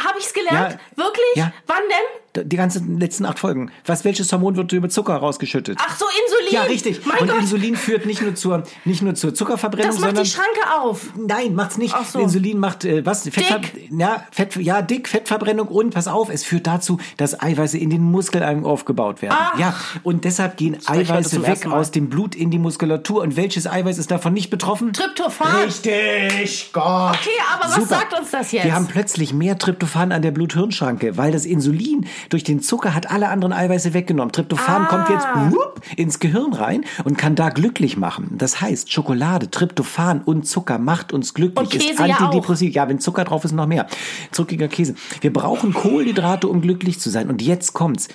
Habe 0.00 0.18
ich's 0.20 0.32
gelernt? 0.32 0.78
Ja. 0.96 1.04
Wirklich? 1.04 1.52
Wann 1.66 1.78
denn? 1.88 2.22
Die 2.44 2.56
ganzen 2.56 2.98
letzten 2.98 3.24
acht 3.24 3.38
Folgen. 3.38 3.70
Was, 3.86 4.04
welches 4.04 4.32
Hormon 4.32 4.56
wird 4.56 4.72
über 4.72 4.88
Zucker 4.88 5.16
rausgeschüttet? 5.16 5.78
Ach 5.80 5.96
so, 5.98 6.04
Insulin. 6.24 6.52
ja, 6.54 6.62
richtig. 6.62 7.04
Mein 7.06 7.18
Und 7.20 7.30
Gott, 7.30 7.40
Insulin 7.40 7.76
führt 7.76 8.06
nicht 8.06 8.22
nur 8.22 8.34
zur, 8.34 8.62
nicht 8.84 9.02
nur 9.02 9.14
zur 9.14 9.34
Zuckerverbrennung, 9.34 9.90
das 9.90 10.00
macht 10.00 10.16
sondern 10.16 10.24
die 10.24 10.30
Schranke 10.30 10.80
auf. 10.80 11.06
Nein, 11.16 11.54
macht's 11.54 11.78
nicht. 11.78 11.94
Ach 11.96 12.04
so. 12.04 12.18
Insulin 12.20 12.58
macht 12.58 12.84
äh, 12.84 13.04
was? 13.04 13.22
Fettver 13.28 13.58
Dick. 13.58 13.90
Ja, 13.90 14.24
Fett, 14.30 14.56
ja, 14.56 14.82
dick, 14.82 15.08
Fettverbrennung 15.08 15.68
und 15.68 15.94
pass 15.94 16.08
auf, 16.08 16.28
es 16.30 16.44
führt 16.44 16.66
dazu, 16.66 16.98
dass 17.16 17.40
Eiweiße 17.40 17.78
in 17.78 17.90
den 17.90 18.02
Muskeln 18.02 18.64
aufgebaut 18.64 19.22
werden. 19.22 19.36
Ach. 19.38 19.58
Ja, 19.58 19.74
und 20.02 20.24
deshalb 20.24 20.56
gehen 20.56 20.74
das 20.74 20.88
Eiweiße 20.88 21.46
weg 21.46 21.66
aus 21.66 21.90
dem 21.90 22.08
Blut 22.08 22.34
in 22.34 22.50
die 22.50 22.58
Muskulatur. 22.58 23.22
Und 23.22 23.36
welches 23.36 23.66
Eiweiß 23.66 23.98
ist 23.98 24.10
davon 24.10 24.32
nicht 24.32 24.50
betroffen? 24.50 24.92
Tryptophan. 24.92 25.64
Richtig, 25.64 26.70
Gott. 26.72 27.14
Okay, 27.14 27.30
aber 27.52 27.64
was 27.64 27.74
Super. 27.74 27.86
sagt 27.86 28.18
uns 28.18 28.30
das 28.30 28.52
jetzt? 28.52 28.64
Wir 28.64 28.74
haben 28.74 28.86
plötzlich 28.86 29.32
mehr 29.32 29.58
Tryptophan 29.58 30.12
an 30.12 30.22
der 30.22 30.30
Blut-Hirn-Schranke, 30.30 31.16
weil 31.16 31.32
das 31.32 31.44
Insulin 31.44 32.06
durch 32.28 32.44
den 32.44 32.60
Zucker 32.62 32.94
hat 32.94 33.10
alle 33.10 33.28
anderen 33.28 33.52
Eiweiße 33.52 33.94
weggenommen. 33.94 34.32
Tryptophan 34.32 34.82
Ah. 34.82 34.86
kommt 34.86 35.08
jetzt 35.08 35.26
whoop, 35.52 35.80
ins 35.96 36.18
Gehirn 36.18 36.52
rein 36.52 36.84
und 37.04 37.16
kann 37.18 37.34
da 37.34 37.48
glücklich 37.50 37.96
machen. 37.96 38.34
Das 38.38 38.60
heißt, 38.60 38.92
Schokolade, 38.92 39.50
Tryptophan 39.50 40.22
und 40.22 40.46
Zucker 40.46 40.78
macht 40.78 41.12
uns 41.12 41.34
glücklich. 41.34 41.58
Und 41.58 41.70
Käse 41.70 41.92
ist 41.92 41.98
ja 41.98 42.16
auch. 42.16 42.20
antidepressiv. 42.20 42.74
Ja, 42.74 42.88
wenn 42.88 42.98
Zucker 43.00 43.24
drauf 43.24 43.44
ist, 43.44 43.52
noch 43.52 43.66
mehr. 43.66 43.86
Zuckiger 44.30 44.68
Käse. 44.68 44.94
Wir 45.20 45.32
brauchen 45.32 45.72
Kohlenhydrate, 45.72 46.48
um 46.48 46.60
glücklich 46.60 47.00
zu 47.00 47.10
sein. 47.10 47.28
Und 47.28 47.42
jetzt 47.42 47.72
kommt's. 47.72 48.08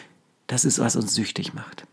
Das 0.47 0.65
ist, 0.65 0.79
was 0.79 0.95
uns 0.95 1.13
süchtig 1.13 1.53
macht. 1.53 1.85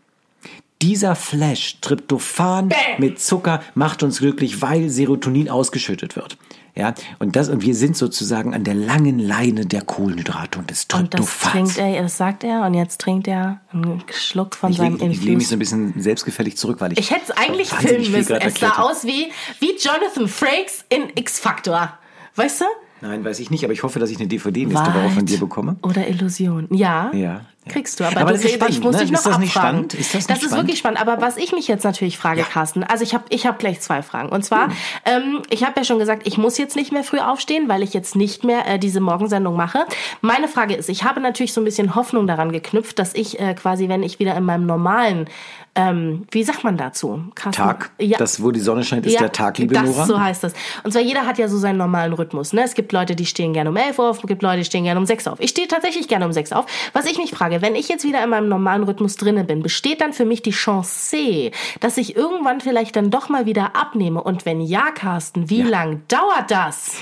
Dieser 0.81 1.15
Flash, 1.15 1.77
Tryptophan 1.81 2.69
Bäm. 2.69 2.77
mit 2.97 3.19
Zucker, 3.19 3.61
macht 3.75 4.01
uns 4.03 4.19
glücklich, 4.19 4.61
weil 4.63 4.89
Serotonin 4.89 5.47
ausgeschüttet 5.49 6.15
wird. 6.15 6.37
Ja, 6.75 6.93
und 7.19 7.35
das, 7.35 7.49
und 7.49 7.63
wir 7.63 7.75
sind 7.75 7.97
sozusagen 7.97 8.53
an 8.53 8.63
der 8.63 8.75
langen 8.75 9.19
Leine 9.19 9.65
der 9.65 9.81
Kohlenhydrate 9.81 10.57
und 10.57 10.69
des 10.69 10.87
Und 10.93 11.13
das 11.13 11.19
Tryptophans. 11.19 11.73
trinkt 11.73 11.77
er, 11.77 12.01
das 12.01 12.17
sagt 12.17 12.43
er, 12.43 12.65
und 12.65 12.73
jetzt 12.73 13.01
trinkt 13.01 13.27
er 13.27 13.59
einen 13.73 14.01
Schluck 14.11 14.55
von 14.55 14.71
ich 14.71 14.77
seinem 14.77 14.97
lege 14.97 15.11
ich 15.11 15.21
lege 15.21 15.37
mich 15.37 15.47
so 15.49 15.55
Infus. 15.55 15.73
ein 15.73 15.81
bisschen 15.91 16.01
selbstgefällig 16.01 16.57
zurück, 16.57 16.79
weil 16.79 16.93
ich. 16.93 16.99
Ich 16.99 17.11
hätte 17.11 17.23
es 17.29 17.31
eigentlich 17.31 17.69
filmen 17.69 18.11
müssen. 18.11 18.35
Es 18.35 18.59
sah 18.59 18.77
aus 18.79 19.03
wie, 19.03 19.31
wie 19.59 19.75
Jonathan 19.77 20.27
Frakes 20.27 20.85
in 20.89 21.09
X-Factor. 21.15 21.97
Weißt 22.35 22.61
du? 22.61 22.65
Nein, 23.01 23.25
weiß 23.25 23.39
ich 23.39 23.49
nicht, 23.51 23.63
aber 23.63 23.73
ich 23.73 23.83
hoffe, 23.83 23.99
dass 23.99 24.09
ich 24.11 24.17
eine 24.19 24.27
DVD 24.27 24.65
nächste 24.65 24.93
Woche 24.93 25.09
von 25.09 25.25
dir 25.25 25.39
bekomme. 25.39 25.75
Oder 25.81 26.07
Illusion. 26.07 26.67
Ja. 26.71 27.09
Ja, 27.13 27.17
ja. 27.19 27.41
Kriegst 27.69 27.99
du, 27.99 28.03
aber, 28.05 28.21
Aber 28.21 28.31
du 28.31 28.37
das 28.37 28.45
ist 28.45 28.53
spannend, 28.55 28.75
ich 28.75 28.83
muss 28.83 28.95
ne? 28.95 29.01
dich 29.03 29.11
noch 29.11 29.19
Ist 29.19 29.25
das 29.27 29.37
nicht 29.37 29.55
abfragen. 29.55 29.77
spannend? 29.89 29.93
Ist 29.93 30.15
das 30.15 30.25
das 30.25 30.37
ist 30.39 30.45
spannend? 30.45 30.63
wirklich 30.63 30.79
spannend. 30.79 30.99
Aber 31.01 31.21
was 31.21 31.37
ich 31.37 31.51
mich 31.51 31.67
jetzt 31.67 31.83
natürlich 31.83 32.17
frage, 32.17 32.41
Carsten, 32.41 32.83
also 32.83 33.03
ich 33.03 33.13
habe 33.13 33.25
ich 33.29 33.45
hab 33.45 33.59
gleich 33.59 33.79
zwei 33.81 34.01
Fragen. 34.01 34.29
Und 34.29 34.43
zwar, 34.43 34.65
Hm. 34.69 34.73
ähm, 35.05 35.41
ich 35.51 35.63
habe 35.63 35.73
ja 35.77 35.83
schon 35.83 35.99
gesagt, 35.99 36.25
ich 36.25 36.39
muss 36.39 36.57
jetzt 36.57 36.75
nicht 36.75 36.91
mehr 36.91 37.03
früh 37.03 37.19
aufstehen, 37.19 37.69
weil 37.69 37.83
ich 37.83 37.93
jetzt 37.93 38.15
nicht 38.15 38.43
mehr 38.43 38.67
äh, 38.67 38.79
diese 38.79 38.99
Morgensendung 38.99 39.55
mache. 39.55 39.85
Meine 40.21 40.47
Frage 40.47 40.73
ist, 40.73 40.89
ich 40.89 41.03
habe 41.03 41.19
natürlich 41.21 41.53
so 41.53 41.61
ein 41.61 41.65
bisschen 41.65 41.93
Hoffnung 41.93 42.25
daran 42.25 42.51
geknüpft, 42.51 42.97
dass 42.97 43.13
ich 43.13 43.39
äh, 43.39 43.53
quasi, 43.53 43.89
wenn 43.89 44.01
ich 44.01 44.17
wieder 44.17 44.35
in 44.35 44.43
meinem 44.43 44.65
normalen, 44.65 45.27
ähm, 45.73 46.25
wie 46.31 46.43
sagt 46.43 46.63
man 46.63 46.75
dazu? 46.77 47.23
Carsten? 47.33 47.61
Tag, 47.61 47.91
Ja. 47.97 48.17
das, 48.17 48.43
wo 48.43 48.51
die 48.51 48.59
Sonne 48.59 48.83
scheint, 48.83 49.05
ist 49.05 49.19
der 49.19 49.31
Tag, 49.31 49.57
liebe 49.57 49.73
das, 49.73 49.85
Nora. 49.85 50.05
so 50.05 50.19
heißt 50.19 50.43
das. 50.43 50.53
Und 50.83 50.91
zwar 50.91 51.01
jeder 51.01 51.25
hat 51.25 51.37
ja 51.37 51.47
so 51.47 51.57
seinen 51.57 51.77
normalen 51.77 52.11
Rhythmus. 52.13 52.51
Ne? 52.51 52.63
Es 52.63 52.73
gibt 52.73 52.91
Leute, 52.91 53.15
die 53.15 53.25
stehen 53.25 53.53
gerne 53.53 53.69
um 53.69 53.77
11 53.77 53.97
Uhr 53.99 54.09
auf, 54.09 54.19
es 54.19 54.27
gibt 54.27 54.41
Leute, 54.43 54.57
die 54.57 54.65
stehen 54.65 54.83
gerne 54.83 54.99
um 54.99 55.05
6 55.05 55.25
Uhr 55.27 55.33
auf. 55.33 55.39
Ich 55.39 55.51
stehe 55.51 55.67
tatsächlich 55.67 56.07
gerne 56.09 56.25
um 56.25 56.33
6 56.33 56.51
Uhr 56.51 56.59
auf. 56.59 56.65
Was 56.93 57.05
ich 57.05 57.17
mich 57.17 57.31
frage, 57.31 57.61
wenn 57.61 57.75
ich 57.75 57.87
jetzt 57.87 58.03
wieder 58.03 58.21
in 58.23 58.29
meinem 58.29 58.49
normalen 58.49 58.83
Rhythmus 58.83 59.15
drinne 59.15 59.43
bin, 59.45 59.63
besteht 59.63 60.01
dann 60.01 60.11
für 60.13 60.25
mich 60.25 60.41
die 60.41 60.51
Chance, 60.51 61.51
dass 61.79 61.97
ich 61.97 62.15
irgendwann 62.17 62.59
vielleicht 62.59 62.95
dann 62.97 63.09
doch 63.09 63.29
mal 63.29 63.45
wieder 63.45 63.75
abnehme? 63.75 64.21
Und 64.21 64.45
wenn 64.45 64.59
ja, 64.61 64.91
Carsten, 64.91 65.49
wie 65.49 65.61
lang 65.61 66.01
dauert 66.09 66.49
das? 66.51 66.95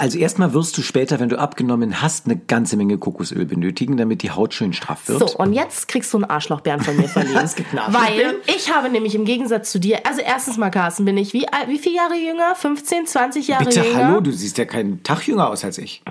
Also 0.00 0.16
erstmal 0.16 0.54
wirst 0.54 0.78
du 0.78 0.82
später, 0.82 1.18
wenn 1.18 1.28
du 1.28 1.36
abgenommen 1.38 2.00
hast, 2.00 2.26
eine 2.26 2.36
ganze 2.36 2.76
Menge 2.76 2.98
Kokosöl 2.98 3.44
benötigen, 3.46 3.96
damit 3.96 4.22
die 4.22 4.30
Haut 4.30 4.54
schön 4.54 4.72
straff 4.72 5.08
wird. 5.08 5.28
So, 5.28 5.36
und 5.38 5.52
jetzt 5.52 5.88
kriegst 5.88 6.12
du 6.14 6.18
einen 6.18 6.24
Arschlochbären 6.24 6.80
von 6.80 6.96
mir 6.96 7.08
verliehen. 7.08 7.36
Es 7.42 7.56
gibt 7.56 7.76
einen? 7.76 7.92
Weil 7.92 8.36
ich 8.46 8.72
habe 8.72 8.90
nämlich 8.90 9.16
im 9.16 9.24
Gegensatz 9.24 9.72
zu 9.72 9.80
dir, 9.80 10.06
also 10.06 10.20
erstens 10.20 10.56
mal, 10.56 10.70
Carsten, 10.70 11.04
bin 11.04 11.16
ich 11.16 11.32
wie, 11.32 11.46
wie 11.66 11.78
viele 11.78 11.96
Jahre 11.96 12.14
jünger? 12.14 12.54
15, 12.54 13.06
20 13.06 13.48
Jahre 13.48 13.64
Bitte, 13.64 13.80
jünger? 13.82 14.06
hallo, 14.06 14.20
du 14.20 14.30
siehst 14.30 14.56
ja 14.58 14.66
keinen 14.66 15.02
Tag 15.02 15.26
jünger 15.26 15.50
aus 15.50 15.64
als 15.64 15.78
ich. 15.78 16.02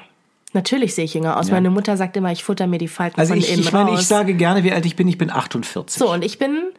Natürlich 0.51 0.93
sehe 0.93 1.05
ich 1.05 1.13
jünger 1.13 1.37
aus. 1.37 1.47
Ja. 1.47 1.53
Meine 1.53 1.69
Mutter 1.69 1.95
sagt 1.95 2.17
immer, 2.17 2.31
ich 2.33 2.43
futter 2.43 2.67
mir 2.67 2.79
die 2.79 2.87
Falten 2.89 3.17
Also 3.19 3.33
von 3.33 3.39
ich, 3.39 3.49
innen 3.51 3.61
ich 3.61 3.71
meine, 3.71 3.91
raus. 3.91 4.01
ich 4.01 4.07
sage 4.07 4.33
gerne, 4.33 4.65
wie 4.65 4.71
alt 4.73 4.85
ich 4.85 4.97
bin. 4.97 5.07
Ich 5.07 5.17
bin 5.17 5.29
48. 5.29 5.97
so, 5.97 6.11
und 6.11 6.25
ich 6.25 6.39
bin, 6.39 6.71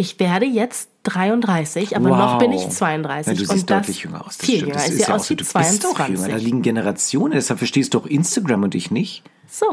ich 0.00 0.18
werde 0.20 0.46
jetzt 0.46 0.88
33, 1.02 1.96
aber 1.96 2.10
Wow. 2.10 2.18
noch 2.18 2.38
bin 2.38 2.52
ich 2.52 2.68
32. 2.68 3.26
Ja, 3.26 3.34
du 3.34 3.50
und 3.50 3.56
siehst 3.56 3.70
das 3.70 3.76
deutlich 3.80 4.02
jünger 4.04 4.26
aus. 4.26 4.38
Das 4.38 4.46
viel 4.46 4.56
stimmt. 4.58 4.60
jünger. 4.68 4.74
Das 4.74 4.88
ist 4.88 4.96
sehe 4.98 5.06
ja 5.08 5.14
aus 5.14 5.28
wie 5.30 5.36
Du 5.36 5.44
bist 5.44 5.56
auch 5.56 5.60
jünger. 5.60 6.16
22. 6.16 6.30
Da 6.30 6.36
liegen 6.36 6.62
Generationen. 6.62 7.32
Deshalb 7.32 7.58
verstehst 7.58 7.92
du 7.94 7.98
auch 7.98 8.06
Instagram 8.06 8.62
und 8.62 8.74
ich 8.74 8.90
nicht. 8.90 9.22
So. 9.48 9.66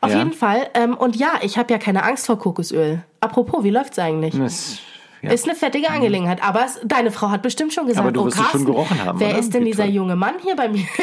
Auf 0.00 0.10
Ja. 0.10 0.18
jeden 0.18 0.32
Fall. 0.32 0.68
Ähm, 0.74 0.96
und 0.96 1.16
ja, 1.16 1.32
ich 1.42 1.58
habe 1.58 1.72
ja 1.72 1.78
keine 1.78 2.02
Angst 2.04 2.26
vor 2.26 2.38
Kokosöl. 2.38 3.02
Apropos, 3.20 3.62
wie 3.64 3.70
läuft's 3.70 3.98
eigentlich? 3.98 4.34
Das, 4.36 4.78
ja. 5.22 5.30
Ist 5.30 5.44
eine 5.48 5.54
fettige 5.56 5.90
Angelegenheit. 5.90 6.42
Aber 6.42 6.64
es, 6.64 6.78
deine 6.84 7.10
Frau 7.10 7.30
hat 7.30 7.42
bestimmt 7.42 7.72
schon 7.72 7.86
gesagt, 7.86 8.00
Aber 8.04 8.12
du 8.12 8.22
oh, 8.22 8.26
wirst 8.26 8.38
es 8.40 8.46
schon 8.50 8.64
gerochen 8.64 9.02
haben, 9.04 9.18
wer 9.20 9.30
oder? 9.30 9.38
ist 9.38 9.52
denn 9.54 9.62
Wie 9.64 9.70
dieser 9.70 9.84
toll. 9.84 9.92
junge 9.92 10.16
Mann 10.16 10.34
hier 10.42 10.56
bei 10.56 10.68
mir? 10.68 10.84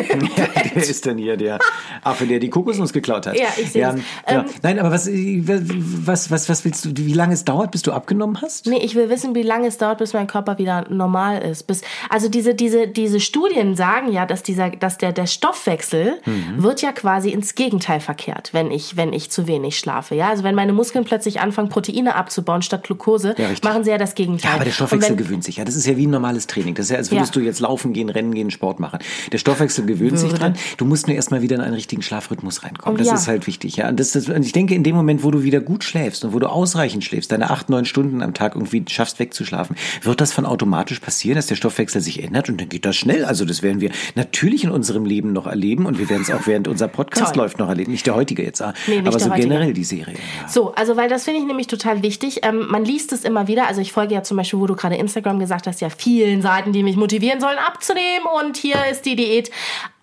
Wer 0.73 0.83
ist 0.83 1.05
denn 1.05 1.17
hier 1.17 1.37
der 1.37 1.59
Affe, 2.03 2.25
der 2.25 2.39
die 2.39 2.49
Kokosnuss 2.49 2.93
geklaut 2.93 3.27
hat? 3.27 3.37
Ja, 3.37 3.47
ich 3.57 3.71
sehe 3.71 3.81
ja. 3.81 3.95
Ähm, 4.27 4.45
Nein, 4.61 4.79
aber 4.79 4.91
was, 4.91 5.07
was, 5.07 6.31
was, 6.31 6.49
was 6.49 6.65
willst 6.65 6.85
du, 6.85 6.91
wie 6.95 7.13
lange 7.13 7.33
es 7.33 7.45
dauert, 7.45 7.71
bis 7.71 7.81
du 7.81 7.91
abgenommen 7.91 8.41
hast? 8.41 8.65
Nee, 8.67 8.77
ich 8.79 8.95
will 8.95 9.09
wissen, 9.09 9.35
wie 9.35 9.41
lange 9.43 9.67
es 9.67 9.77
dauert, 9.77 9.97
bis 9.99 10.13
mein 10.13 10.27
Körper 10.27 10.57
wieder 10.57 10.85
normal 10.89 11.41
ist. 11.41 11.63
Bis, 11.67 11.81
also 12.09 12.29
diese, 12.29 12.55
diese, 12.55 12.87
diese 12.87 13.19
Studien 13.19 13.75
sagen 13.75 14.11
ja, 14.11 14.25
dass 14.25 14.43
dieser, 14.43 14.69
dass 14.71 14.97
der, 14.97 15.11
der 15.13 15.27
Stoffwechsel 15.27 16.19
Mhm. 16.25 16.63
wird 16.63 16.81
ja 16.81 16.91
quasi 16.91 17.29
ins 17.29 17.55
Gegenteil 17.55 17.99
verkehrt, 17.99 18.49
wenn 18.53 18.71
ich, 18.71 18.97
wenn 18.97 19.13
ich 19.13 19.31
zu 19.31 19.47
wenig 19.47 19.77
schlafe. 19.77 20.15
Ja, 20.15 20.29
also 20.29 20.43
wenn 20.43 20.55
meine 20.55 20.73
Muskeln 20.73 21.03
plötzlich 21.05 21.39
anfangen, 21.39 21.69
Proteine 21.69 22.15
abzubauen 22.15 22.61
statt 22.61 22.83
Glucose, 22.83 23.35
Ja, 23.37 23.47
richtig. 23.47 23.63
machen 23.63 23.83
sie 23.83 23.91
ja 23.91 23.97
das 23.97 24.04
Gegenteil. 24.13 24.51
Ja, 24.51 24.55
aber 24.55 24.65
der 24.65 24.71
Stoffwechsel 24.71 25.15
gewöhnt 25.15 25.43
sich. 25.43 25.57
Ja, 25.57 25.65
das 25.65 25.75
ist 25.75 25.87
ja 25.87 25.97
wie 25.97 26.05
ein 26.05 26.11
normales 26.11 26.45
Training. 26.45 26.75
Das 26.75 26.85
ist 26.85 26.91
ja, 26.91 26.97
als 26.97 27.11
würdest 27.11 27.35
ja. 27.35 27.41
du 27.41 27.45
jetzt 27.45 27.59
laufen 27.59 27.93
gehen, 27.93 28.09
rennen 28.09 28.33
gehen, 28.33 28.51
Sport 28.51 28.79
machen. 28.79 28.99
Der 29.31 29.37
Stoffwechsel 29.37 29.85
gewöhnt 29.85 30.11
Würde. 30.11 30.29
sich 30.29 30.33
dran. 30.33 30.55
Du 30.77 30.85
musst 30.85 31.07
nur 31.07 31.15
erstmal 31.15 31.41
wieder 31.41 31.55
in 31.55 31.61
einen 31.61 31.73
richtigen 31.73 32.01
Schlafrhythmus 32.01 32.63
reinkommen. 32.63 32.95
Oh, 32.95 32.97
das 32.97 33.07
ja. 33.07 33.15
ist 33.15 33.27
halt 33.27 33.47
wichtig. 33.47 33.77
Ja, 33.77 33.89
und, 33.89 33.99
das, 33.99 34.11
das, 34.11 34.29
und 34.29 34.45
ich 34.45 34.51
denke, 34.51 34.75
in 34.75 34.83
dem 34.83 34.95
Moment, 34.95 35.23
wo 35.23 35.31
du 35.31 35.43
wieder 35.43 35.61
gut 35.61 35.83
schläfst 35.83 36.23
und 36.25 36.33
wo 36.33 36.39
du 36.39 36.47
ausreichend 36.47 37.03
schläfst, 37.03 37.31
deine 37.31 37.49
acht, 37.49 37.69
neun 37.69 37.85
Stunden 37.85 38.21
am 38.21 38.33
Tag 38.33 38.55
irgendwie 38.55 38.83
schaffst 38.87 39.19
wegzuschlafen, 39.19 39.75
wird 40.01 40.21
das 40.21 40.33
von 40.33 40.45
automatisch 40.45 40.99
passieren, 40.99 41.35
dass 41.35 41.47
der 41.47 41.55
Stoffwechsel 41.55 42.01
sich 42.01 42.23
ändert 42.23 42.49
und 42.49 42.59
dann 42.59 42.69
geht 42.69 42.85
das 42.85 42.95
schnell. 42.95 43.25
Also 43.25 43.45
das 43.45 43.63
werden 43.63 43.81
wir 43.81 43.91
natürlich 44.15 44.63
in 44.63 44.71
unserem 44.71 45.05
Leben 45.05 45.33
noch 45.33 45.47
erleben 45.47 45.85
und 45.85 45.97
wir 45.97 46.09
werden 46.09 46.21
es 46.21 46.31
auch 46.31 46.45
während 46.47 46.67
unser 46.67 46.87
Podcast 46.87 47.35
läuft 47.35 47.59
noch 47.59 47.69
erleben. 47.69 47.91
Nicht 47.91 48.05
der 48.05 48.15
heutige 48.15 48.43
jetzt, 48.43 48.61
ah, 48.61 48.73
nee, 48.87 48.99
aber 48.99 49.17
so 49.19 49.29
heutige. 49.29 49.47
generell 49.47 49.73
die 49.73 49.83
Serie. 49.83 50.15
Ja. 50.15 50.47
So, 50.49 50.73
also 50.73 50.97
weil 50.97 51.09
das 51.09 51.23
finde 51.23 51.39
ich 51.39 51.45
nämlich 51.45 51.67
total 51.67 52.03
wichtig. 52.03 52.39
Ähm, 52.43 52.67
man 52.69 52.85
liest 52.85 53.13
es 53.13 53.23
immer 53.23 53.47
wieder. 53.47 53.67
Also 53.67 53.81
ich 53.81 53.91
folge 53.95 54.13
ja 54.13 54.23
zum 54.23 54.37
Beispiel, 54.37 54.59
wo 54.59 54.67
du 54.67 54.75
gerade 54.75 54.95
Instagram 54.95 55.39
gesagt 55.39 55.67
hast, 55.67 55.81
ja 55.81 55.89
vielen 55.89 56.41
Seiten, 56.41 56.73
die 56.73 56.83
mich 56.83 56.97
motivieren 56.97 57.39
sollen 57.39 57.57
abzunehmen 57.57 58.27
und 58.41 58.57
hier 58.57 58.77
ist 58.91 59.05
die 59.05 59.15
Diät. 59.15 59.49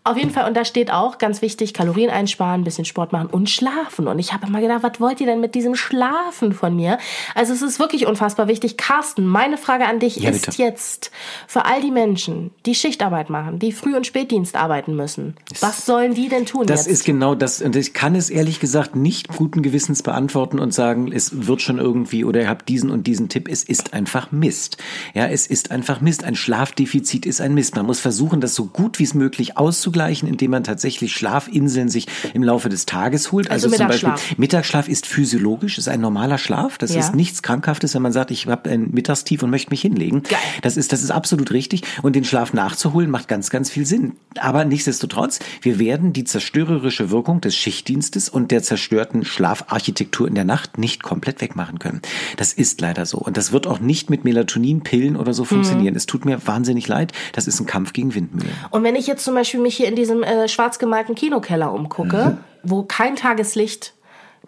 Auf 0.04 0.16
jeden 0.16 0.30
Fall, 0.30 0.48
und 0.48 0.56
da 0.56 0.64
steht 0.64 0.90
auch 0.90 1.18
ganz 1.18 1.42
wichtig, 1.42 1.74
Kalorien 1.74 2.10
einsparen, 2.10 2.62
ein 2.62 2.64
bisschen 2.64 2.84
Sport 2.84 3.12
machen 3.12 3.28
und 3.28 3.48
schlafen. 3.48 4.08
Und 4.08 4.18
ich 4.18 4.32
habe 4.32 4.48
immer 4.48 4.60
gedacht, 4.60 4.82
was 4.82 4.98
wollt 4.98 5.20
ihr 5.20 5.26
denn 5.26 5.40
mit 5.40 5.54
diesem 5.54 5.76
Schlafen 5.76 6.54
von 6.54 6.74
mir? 6.74 6.98
Also 7.36 7.52
es 7.52 7.62
ist 7.62 7.78
wirklich 7.78 8.06
unfassbar 8.06 8.48
wichtig. 8.48 8.76
Carsten, 8.76 9.24
meine 9.24 9.56
Frage 9.56 9.86
an 9.86 10.00
dich 10.00 10.16
ja, 10.16 10.30
ist 10.30 10.46
bitte. 10.46 10.60
jetzt 10.60 11.12
für 11.46 11.66
all 11.66 11.80
die 11.80 11.92
Menschen, 11.92 12.50
die 12.66 12.74
Schichtarbeit 12.74 13.30
machen, 13.30 13.60
die 13.60 13.70
Früh- 13.70 13.94
und 13.94 14.04
Spätdienst 14.04 14.56
arbeiten 14.56 14.96
müssen, 14.96 15.36
was 15.60 15.86
sollen 15.86 16.14
die 16.14 16.28
denn 16.28 16.46
tun? 16.46 16.66
Das 16.66 16.86
jetzt? 16.86 16.94
ist 16.94 17.04
genau 17.04 17.36
das. 17.36 17.62
Und 17.62 17.76
ich 17.76 17.94
kann 17.94 18.16
es 18.16 18.28
ehrlich 18.28 18.58
gesagt 18.58 18.96
nicht 18.96 19.28
guten 19.28 19.62
Gewissens 19.62 20.02
beantworten 20.02 20.58
und 20.58 20.74
sagen, 20.74 21.12
es 21.12 21.46
wird 21.46 21.62
schon 21.62 21.78
irgendwie 21.78 22.24
oder 22.24 22.40
ihr 22.40 22.48
habt 22.48 22.68
diesen 22.68 22.90
und 22.90 23.06
diesen 23.06 23.28
Tipp. 23.28 23.48
Es 23.48 23.62
ist 23.62 23.94
einfach 23.94 24.32
Mist. 24.32 24.78
Ja, 25.14 25.28
es 25.28 25.46
ist 25.46 25.70
einfach 25.70 26.00
Mist. 26.00 26.24
Ein 26.24 26.34
Schlafdefizit 26.34 27.24
ist 27.24 27.40
ein 27.40 27.54
Mist. 27.54 27.76
Man 27.76 27.86
muss 27.86 28.00
versuchen, 28.00 28.40
das 28.40 28.56
so 28.56 28.64
gut 28.64 28.98
wie 28.98 29.04
es 29.04 29.14
möglich 29.14 29.56
auszugleichen 29.56 29.91
auszugleichen, 29.92 30.28
indem 30.28 30.50
man 30.52 30.64
tatsächlich 30.64 31.12
Schlafinseln 31.12 31.88
sich 31.88 32.06
im 32.34 32.42
Laufe 32.42 32.68
des 32.68 32.86
Tages 32.86 33.32
holt. 33.32 33.50
Also, 33.50 33.66
also 33.66 33.76
zum 33.76 33.88
Beispiel 33.88 34.12
Mittagsschlaf 34.36 34.88
ist 34.88 35.06
physiologisch, 35.06 35.78
ist 35.78 35.88
ein 35.88 36.00
normaler 36.00 36.38
Schlaf. 36.38 36.78
Das 36.78 36.94
ja. 36.94 37.00
ist 37.00 37.14
nichts 37.14 37.42
Krankhaftes, 37.42 37.94
wenn 37.94 38.02
man 38.02 38.12
sagt, 38.12 38.30
ich 38.30 38.46
habe 38.46 38.70
ein 38.70 38.90
Mittagstief 38.90 39.42
und 39.42 39.50
möchte 39.50 39.70
mich 39.70 39.82
hinlegen. 39.82 40.22
Geil. 40.22 40.38
Das 40.62 40.76
ist, 40.76 40.92
das 40.92 41.02
ist 41.02 41.10
absolut 41.10 41.52
richtig. 41.52 41.82
Und 42.02 42.16
den 42.16 42.24
Schlaf 42.24 42.52
nachzuholen 42.52 43.10
macht 43.10 43.28
ganz, 43.28 43.50
ganz 43.50 43.70
viel 43.70 43.86
Sinn. 43.86 44.12
Aber 44.38 44.64
nichtsdestotrotz, 44.64 45.40
wir 45.60 45.78
werden 45.78 46.12
die 46.12 46.24
zerstörerische 46.24 47.10
Wirkung 47.10 47.40
des 47.40 47.54
Schichtdienstes 47.56 48.28
und 48.28 48.50
der 48.50 48.62
zerstörten 48.62 49.24
Schlafarchitektur 49.24 50.26
in 50.26 50.34
der 50.34 50.44
Nacht 50.44 50.78
nicht 50.78 51.02
komplett 51.02 51.40
wegmachen 51.40 51.78
können. 51.78 52.00
Das 52.36 52.52
ist 52.52 52.80
leider 52.80 53.06
so. 53.06 53.18
Und 53.18 53.36
das 53.36 53.52
wird 53.52 53.66
auch 53.66 53.80
nicht 53.80 54.10
mit 54.10 54.24
Melatoninpillen 54.24 55.16
oder 55.16 55.34
so 55.34 55.44
funktionieren. 55.44 55.94
Mhm. 55.94 55.98
Es 55.98 56.06
tut 56.06 56.24
mir 56.24 56.46
wahnsinnig 56.46 56.88
leid. 56.88 57.12
Das 57.32 57.46
ist 57.46 57.60
ein 57.60 57.66
Kampf 57.66 57.92
gegen 57.92 58.14
Windmühlen. 58.14 58.52
Und 58.70 58.84
wenn 58.84 58.96
ich 58.96 59.06
jetzt 59.06 59.24
zum 59.24 59.34
Beispiel 59.34 59.60
mich 59.60 59.81
hier 59.82 59.88
in 59.88 59.96
diesem 59.96 60.22
äh, 60.22 60.48
schwarz 60.48 60.78
gemalten 60.78 61.14
Kinokeller 61.14 61.72
umgucke, 61.72 62.38
mhm. 62.38 62.38
wo 62.62 62.84
kein 62.84 63.16
Tageslicht 63.16 63.94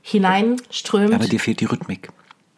hineinströmt. 0.03 1.13
Aber 1.13 1.27
dir 1.27 1.41
fehlt 1.41 1.61
die 1.61 1.65
Rhythmik. 1.65 2.11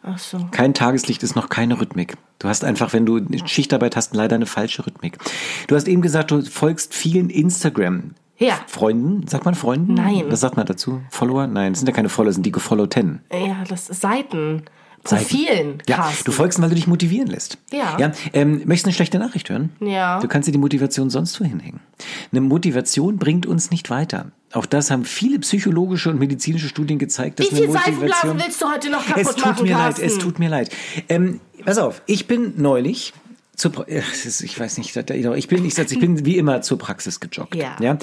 Ach 0.03 0.19
so. 0.19 0.37
Kein 0.51 0.73
Tageslicht 0.73 1.23
ist 1.23 1.35
noch 1.35 1.49
keine 1.49 1.81
Rhythmik. 1.81 2.15
Du 2.39 2.47
hast 2.47 2.63
einfach, 2.63 2.93
wenn 2.93 3.05
du 3.05 3.19
Schichtarbeit 3.45 3.95
hast, 3.95 4.15
leider 4.15 4.35
eine 4.35 4.45
falsche 4.45 4.85
Rhythmik. 4.85 5.17
Du 5.67 5.75
hast 5.75 5.87
eben 5.87 6.01
gesagt, 6.01 6.31
du 6.31 6.41
folgst 6.43 6.93
vielen 6.93 7.29
Instagram. 7.29 8.11
Ja. 8.37 8.59
Freunden, 8.67 9.27
sagt 9.27 9.45
man 9.45 9.55
Freunden? 9.55 9.95
Nein. 9.95 10.25
Was 10.29 10.41
sagt 10.41 10.55
man 10.55 10.67
dazu? 10.67 11.01
Follower? 11.09 11.47
Nein, 11.47 11.73
das 11.73 11.79
sind 11.79 11.87
ja 11.87 11.95
keine 11.95 12.09
Follower, 12.09 12.29
das 12.29 12.35
sind 12.35 12.45
die 12.45 12.51
gefollowten. 12.51 13.21
Ja, 13.33 13.63
das 13.67 13.89
ist 13.89 14.01
Seiten. 14.01 14.63
Profilen. 15.09 15.83
Ja, 15.87 16.11
du 16.25 16.31
folgst, 16.31 16.61
weil 16.61 16.69
du 16.69 16.75
dich 16.75 16.87
motivieren 16.87 17.27
lässt. 17.27 17.57
Ja. 17.71 17.97
ja 17.99 18.11
ähm, 18.33 18.61
möchtest 18.65 18.85
du 18.85 18.89
eine 18.89 18.95
schlechte 18.95 19.19
Nachricht 19.19 19.49
hören? 19.49 19.71
Ja. 19.79 20.19
Du 20.19 20.27
kannst 20.27 20.47
dir 20.47 20.51
die 20.51 20.57
Motivation 20.57 21.09
sonst 21.09 21.39
wo 21.39 21.45
hinhängen. 21.45 21.79
Eine 22.31 22.41
Motivation 22.41 23.17
bringt 23.17 23.45
uns 23.45 23.71
nicht 23.71 23.89
weiter. 23.89 24.31
Auch 24.53 24.65
das 24.65 24.91
haben 24.91 25.05
viele 25.05 25.39
psychologische 25.39 26.09
und 26.09 26.19
medizinische 26.19 26.67
Studien 26.67 26.99
gezeigt, 26.99 27.39
dass 27.39 27.51
Wie 27.51 27.55
viele 27.55 27.71
Seifenblasen 27.71 28.39
willst 28.39 28.61
du 28.61 28.69
heute 28.69 28.89
noch 28.89 29.05
kaputt 29.05 29.23
es 29.23 29.35
tut 29.35 29.45
machen, 29.45 29.63
mir 29.65 29.75
Carsten? 29.75 30.01
leid, 30.01 30.11
es 30.11 30.17
tut 30.17 30.39
mir 30.39 30.49
leid. 30.49 30.69
Ähm, 31.09 31.41
pass 31.65 31.77
auf, 31.77 32.01
ich 32.05 32.27
bin 32.27 32.53
neulich 32.55 33.13
zur, 33.57 33.87
ich 33.87 34.59
weiß 34.59 34.77
nicht, 34.77 34.95
ich 34.95 35.47
bin, 35.47 35.65
ich, 35.65 35.77
ich 35.77 35.99
bin 35.99 36.25
wie 36.25 36.37
immer 36.37 36.61
zur 36.61 36.77
Praxis 36.77 37.19
gejoggt. 37.19 37.55
Ja. 37.55 37.75
ja? 37.81 37.97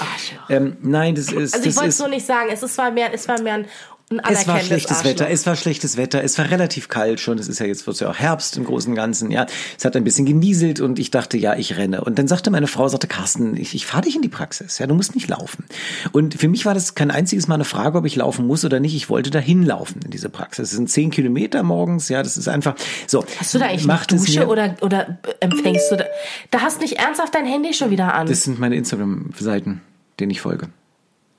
Ähm, 0.50 0.76
nein, 0.82 1.14
das 1.14 1.32
ist. 1.32 1.54
Also 1.54 1.68
ich 1.68 1.76
wollte 1.76 1.90
es 1.90 1.98
so 1.98 2.08
nicht 2.08 2.26
sagen. 2.26 2.48
Es 2.52 2.62
ist 2.62 2.74
zwar 2.74 2.90
mehr, 2.90 3.14
es 3.14 3.28
war 3.28 3.40
mehr 3.40 3.54
ein 3.54 3.66
es 4.10 4.46
war 4.46 4.60
schlechtes 4.60 4.98
Arschloch. 4.98 5.10
Wetter, 5.10 5.30
es 5.30 5.46
war 5.46 5.56
schlechtes 5.56 5.96
Wetter, 5.96 6.22
es 6.22 6.36
war 6.38 6.50
relativ 6.50 6.88
kalt 6.88 7.20
schon, 7.20 7.38
es 7.38 7.48
ist 7.48 7.58
ja 7.58 7.66
jetzt 7.66 7.86
wird 7.86 7.98
ja 8.00 8.10
auch 8.10 8.16
Herbst 8.16 8.56
im 8.56 8.64
Großen 8.64 8.90
und 8.90 8.96
Ganzen, 8.96 9.30
ja. 9.30 9.46
Es 9.78 9.84
hat 9.84 9.96
ein 9.96 10.04
bisschen 10.04 10.26
genieselt 10.26 10.80
und 10.80 10.98
ich 10.98 11.10
dachte, 11.10 11.38
ja, 11.38 11.56
ich 11.56 11.76
renne. 11.76 12.04
Und 12.04 12.18
dann 12.18 12.28
sagte 12.28 12.50
meine 12.50 12.66
Frau, 12.66 12.86
sagte, 12.88 13.06
Carsten, 13.06 13.56
ich, 13.56 13.74
ich 13.74 13.86
fahre 13.86 14.02
dich 14.02 14.16
in 14.16 14.22
die 14.22 14.28
Praxis, 14.28 14.78
ja, 14.78 14.86
du 14.86 14.94
musst 14.94 15.14
nicht 15.14 15.28
laufen. 15.28 15.64
Und 16.12 16.34
für 16.34 16.48
mich 16.48 16.66
war 16.66 16.74
das 16.74 16.94
kein 16.94 17.10
einziges 17.10 17.48
Mal 17.48 17.54
eine 17.54 17.64
Frage, 17.64 17.98
ob 17.98 18.04
ich 18.04 18.16
laufen 18.16 18.46
muss 18.46 18.64
oder 18.64 18.78
nicht. 18.78 18.94
Ich 18.94 19.08
wollte 19.08 19.30
dahin 19.30 19.62
laufen 19.62 20.00
in 20.04 20.10
diese 20.10 20.28
Praxis. 20.28 20.70
Es 20.70 20.76
sind 20.76 20.90
zehn 20.90 21.10
Kilometer 21.10 21.62
morgens, 21.62 22.08
ja, 22.08 22.22
das 22.22 22.36
ist 22.36 22.48
einfach 22.48 22.74
so. 23.06 23.24
Hast 23.38 23.54
du 23.54 23.58
da 23.58 23.66
eigentlich 23.66 23.88
eine 23.88 24.06
Dusche 24.06 24.46
oder, 24.46 24.76
oder 24.82 25.18
empfängst 25.40 25.90
du 25.90 25.96
da? 25.96 26.04
Da 26.50 26.60
hast 26.60 26.80
nicht 26.80 26.98
ernsthaft 26.98 27.34
dein 27.34 27.46
Handy 27.46 27.72
schon 27.72 27.90
wieder 27.90 28.14
an. 28.14 28.26
Das 28.26 28.42
sind 28.42 28.58
meine 28.58 28.76
Instagram-Seiten, 28.76 29.80
denen 30.20 30.30
ich 30.30 30.40
folge. 30.40 30.68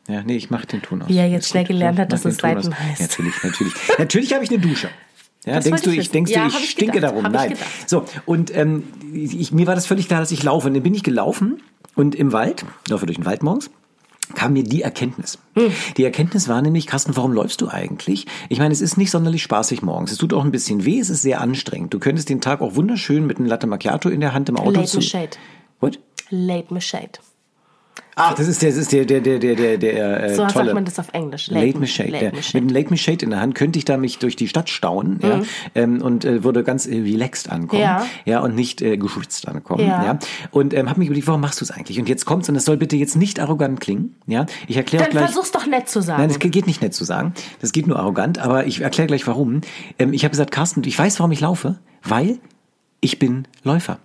Ja, 0.08 0.22
nee, 0.24 0.36
ich 0.36 0.50
mache 0.50 0.68
den 0.68 0.82
Ton 0.82 1.02
aus. 1.02 1.10
Wie 1.10 1.18
er 1.18 1.28
jetzt 1.28 1.50
schnell 1.50 1.64
gelernt 1.64 2.00
hat, 2.00 2.12
dass 2.12 2.26
es 2.26 2.38
Seiten 2.38 2.78
heißt. 2.78 3.02
Natürlich, 3.02 3.44
natürlich. 3.44 3.74
natürlich 3.98 4.34
habe 4.34 4.44
ich 4.44 4.52
eine 4.52 4.60
Dusche. 4.60 4.90
Ja, 5.46 5.56
das 5.56 5.66
denkst 5.66 5.84
du, 5.84 5.92
ich, 5.92 6.10
denkst 6.10 6.32
ja, 6.32 6.42
du, 6.42 6.48
ich, 6.50 6.64
ich 6.64 6.70
stinke 6.72 6.94
gedacht, 6.94 7.16
darum? 7.16 7.32
Nein. 7.32 7.54
So, 7.86 8.06
und 8.26 8.56
ähm, 8.56 8.84
ich, 9.14 9.52
mir 9.52 9.68
war 9.68 9.76
das 9.76 9.86
völlig 9.86 10.08
klar, 10.08 10.20
dass 10.20 10.32
ich 10.32 10.42
laufe. 10.42 10.68
Und 10.68 10.74
dann 10.74 10.84
bin 10.84 10.94
ich 10.96 11.04
gelaufen 11.04 11.62
und 11.96 12.16
im 12.16 12.32
Wald, 12.34 12.66
laufe 12.90 13.06
durch 13.06 13.18
den 13.18 13.26
Wald 13.26 13.44
morgens, 13.44 13.70
kam 14.34 14.54
mir 14.54 14.64
die 14.64 14.82
Erkenntnis. 14.82 15.38
Hm. 15.54 15.72
Die 15.98 16.04
Erkenntnis 16.04 16.48
war 16.48 16.62
nämlich, 16.64 16.88
Carsten, 16.88 17.16
warum 17.16 17.32
läufst 17.32 17.62
du 17.62 17.70
eigentlich? 17.70 18.26
Ich 18.50 18.58
meine, 18.58 18.74
es 18.74 18.82
ist 18.82 18.98
nicht 18.98 19.12
sonderlich 19.12 19.44
spaßig 19.44 19.84
morgens. 19.84 20.12
Es 20.12 20.18
tut 20.18 20.34
auch 20.34 20.44
ein 20.44 20.52
bisschen 20.52 20.84
weh, 20.84 21.00
es 21.00 21.12
ist 21.12 21.22
sehr 21.22 21.42
anstrengend. 21.42 21.94
Du 21.94 22.00
könntest 22.00 22.30
den 22.30 22.42
Tag 22.42 22.62
auch 22.62 22.76
wunderschön 22.76 23.28
mit 23.28 23.38
einem 23.38 23.46
Latte 23.46 23.68
Macchiato 23.68 24.10
in 24.10 24.22
der 24.22 24.34
Hand 24.34 24.50
im 24.50 24.58
Auto 24.58 24.72
Late 24.72 24.88
zu... 24.88 25.02
Shade. 25.02 25.38
What? 25.80 26.00
Late 26.32 26.74
Machete. 26.74 27.20
Ach, 28.18 28.34
das 28.34 28.48
ist 28.48 28.62
der, 28.62 28.70
das 28.70 28.80
ist 28.80 28.94
der, 28.94 29.04
der, 29.04 29.20
der, 29.20 29.40
der, 29.40 29.56
der, 29.56 29.78
der 29.78 30.24
äh, 30.24 30.36
so 30.36 30.48
tolle. 30.48 30.66
sagt 30.68 30.74
man 30.74 30.86
das 30.86 31.00
auf 31.00 31.08
Englisch. 31.12 31.50
Late, 31.50 31.66
Late 31.66 31.80
Machete. 31.80 32.12
Late 32.12 32.36
Mit 32.36 32.56
einem 32.56 32.70
Late 32.70 32.90
Machete 32.90 33.26
in 33.26 33.32
der 33.32 33.42
Hand 33.42 33.56
könnte 33.56 33.78
ich 33.78 33.84
da 33.84 33.98
mich 33.98 34.20
durch 34.20 34.38
die 34.38 34.48
Stadt 34.48 34.70
staunen, 34.70 35.20
mhm. 35.22 35.28
ja, 35.28 35.42
ähm, 35.76 36.02
und 36.02 36.24
äh, 36.24 36.46
würde 36.46 36.64
ganz 36.64 36.86
äh, 36.86 36.96
relaxed 36.96 37.52
ankommen, 37.52 37.82
ja, 37.82 38.06
ja 38.24 38.40
und 38.40 38.56
nicht 38.56 38.82
äh, 38.82 38.96
geschwitzt 38.96 39.50
ankommen, 39.50 39.86
ja, 39.86 40.06
ja. 40.06 40.20
Und 40.52 40.74
ähm, 40.74 40.90
habe 40.90 41.00
mich 41.00 41.08
überlegt, 41.08 41.28
warum 41.28 41.42
machst 41.42 41.60
du 41.60 41.66
es 41.66 41.72
eigentlich? 41.72 42.00
Und 42.00 42.08
jetzt 42.08 42.26
kommt's 42.26 42.48
und 42.48 42.56
es 42.56 42.64
soll 42.64 42.78
bitte 42.78 42.96
jetzt 42.96 43.18
nicht 43.18 43.42
arrogant 43.42 43.82
klingen, 43.82 44.16
ja. 44.28 44.46
Ich 44.68 44.78
erkläre 44.78 45.04
Dann 45.04 45.12
gleich. 45.12 45.26
versuch's 45.26 45.52
doch 45.52 45.66
nett 45.66 45.90
zu 45.90 46.02
sagen. 46.02 46.22
Nein, 46.22 46.30
das 46.30 46.40
geht 46.40 46.68
nicht 46.68 46.82
nett 46.82 46.94
zu 46.94 47.04
sagen. 47.04 47.34
Das 47.60 47.74
geht 47.74 47.86
nur 47.86 48.00
arrogant, 48.00 48.40
aber 48.40 48.66
ich 48.66 48.80
erkläre 48.80 49.08
gleich 49.08 49.28
warum. 49.28 49.60
Ähm, 50.00 50.14
ich 50.14 50.24
habe 50.24 50.32
gesagt, 50.32 50.52
Carsten, 50.52 50.84
ich 50.86 50.98
weiß, 50.98 51.20
warum 51.20 51.34
ich 51.34 51.42
laufe, 51.42 51.80
weil 52.02 52.40
ich 53.02 53.20
bin 53.20 53.46
Läufer. 53.64 54.00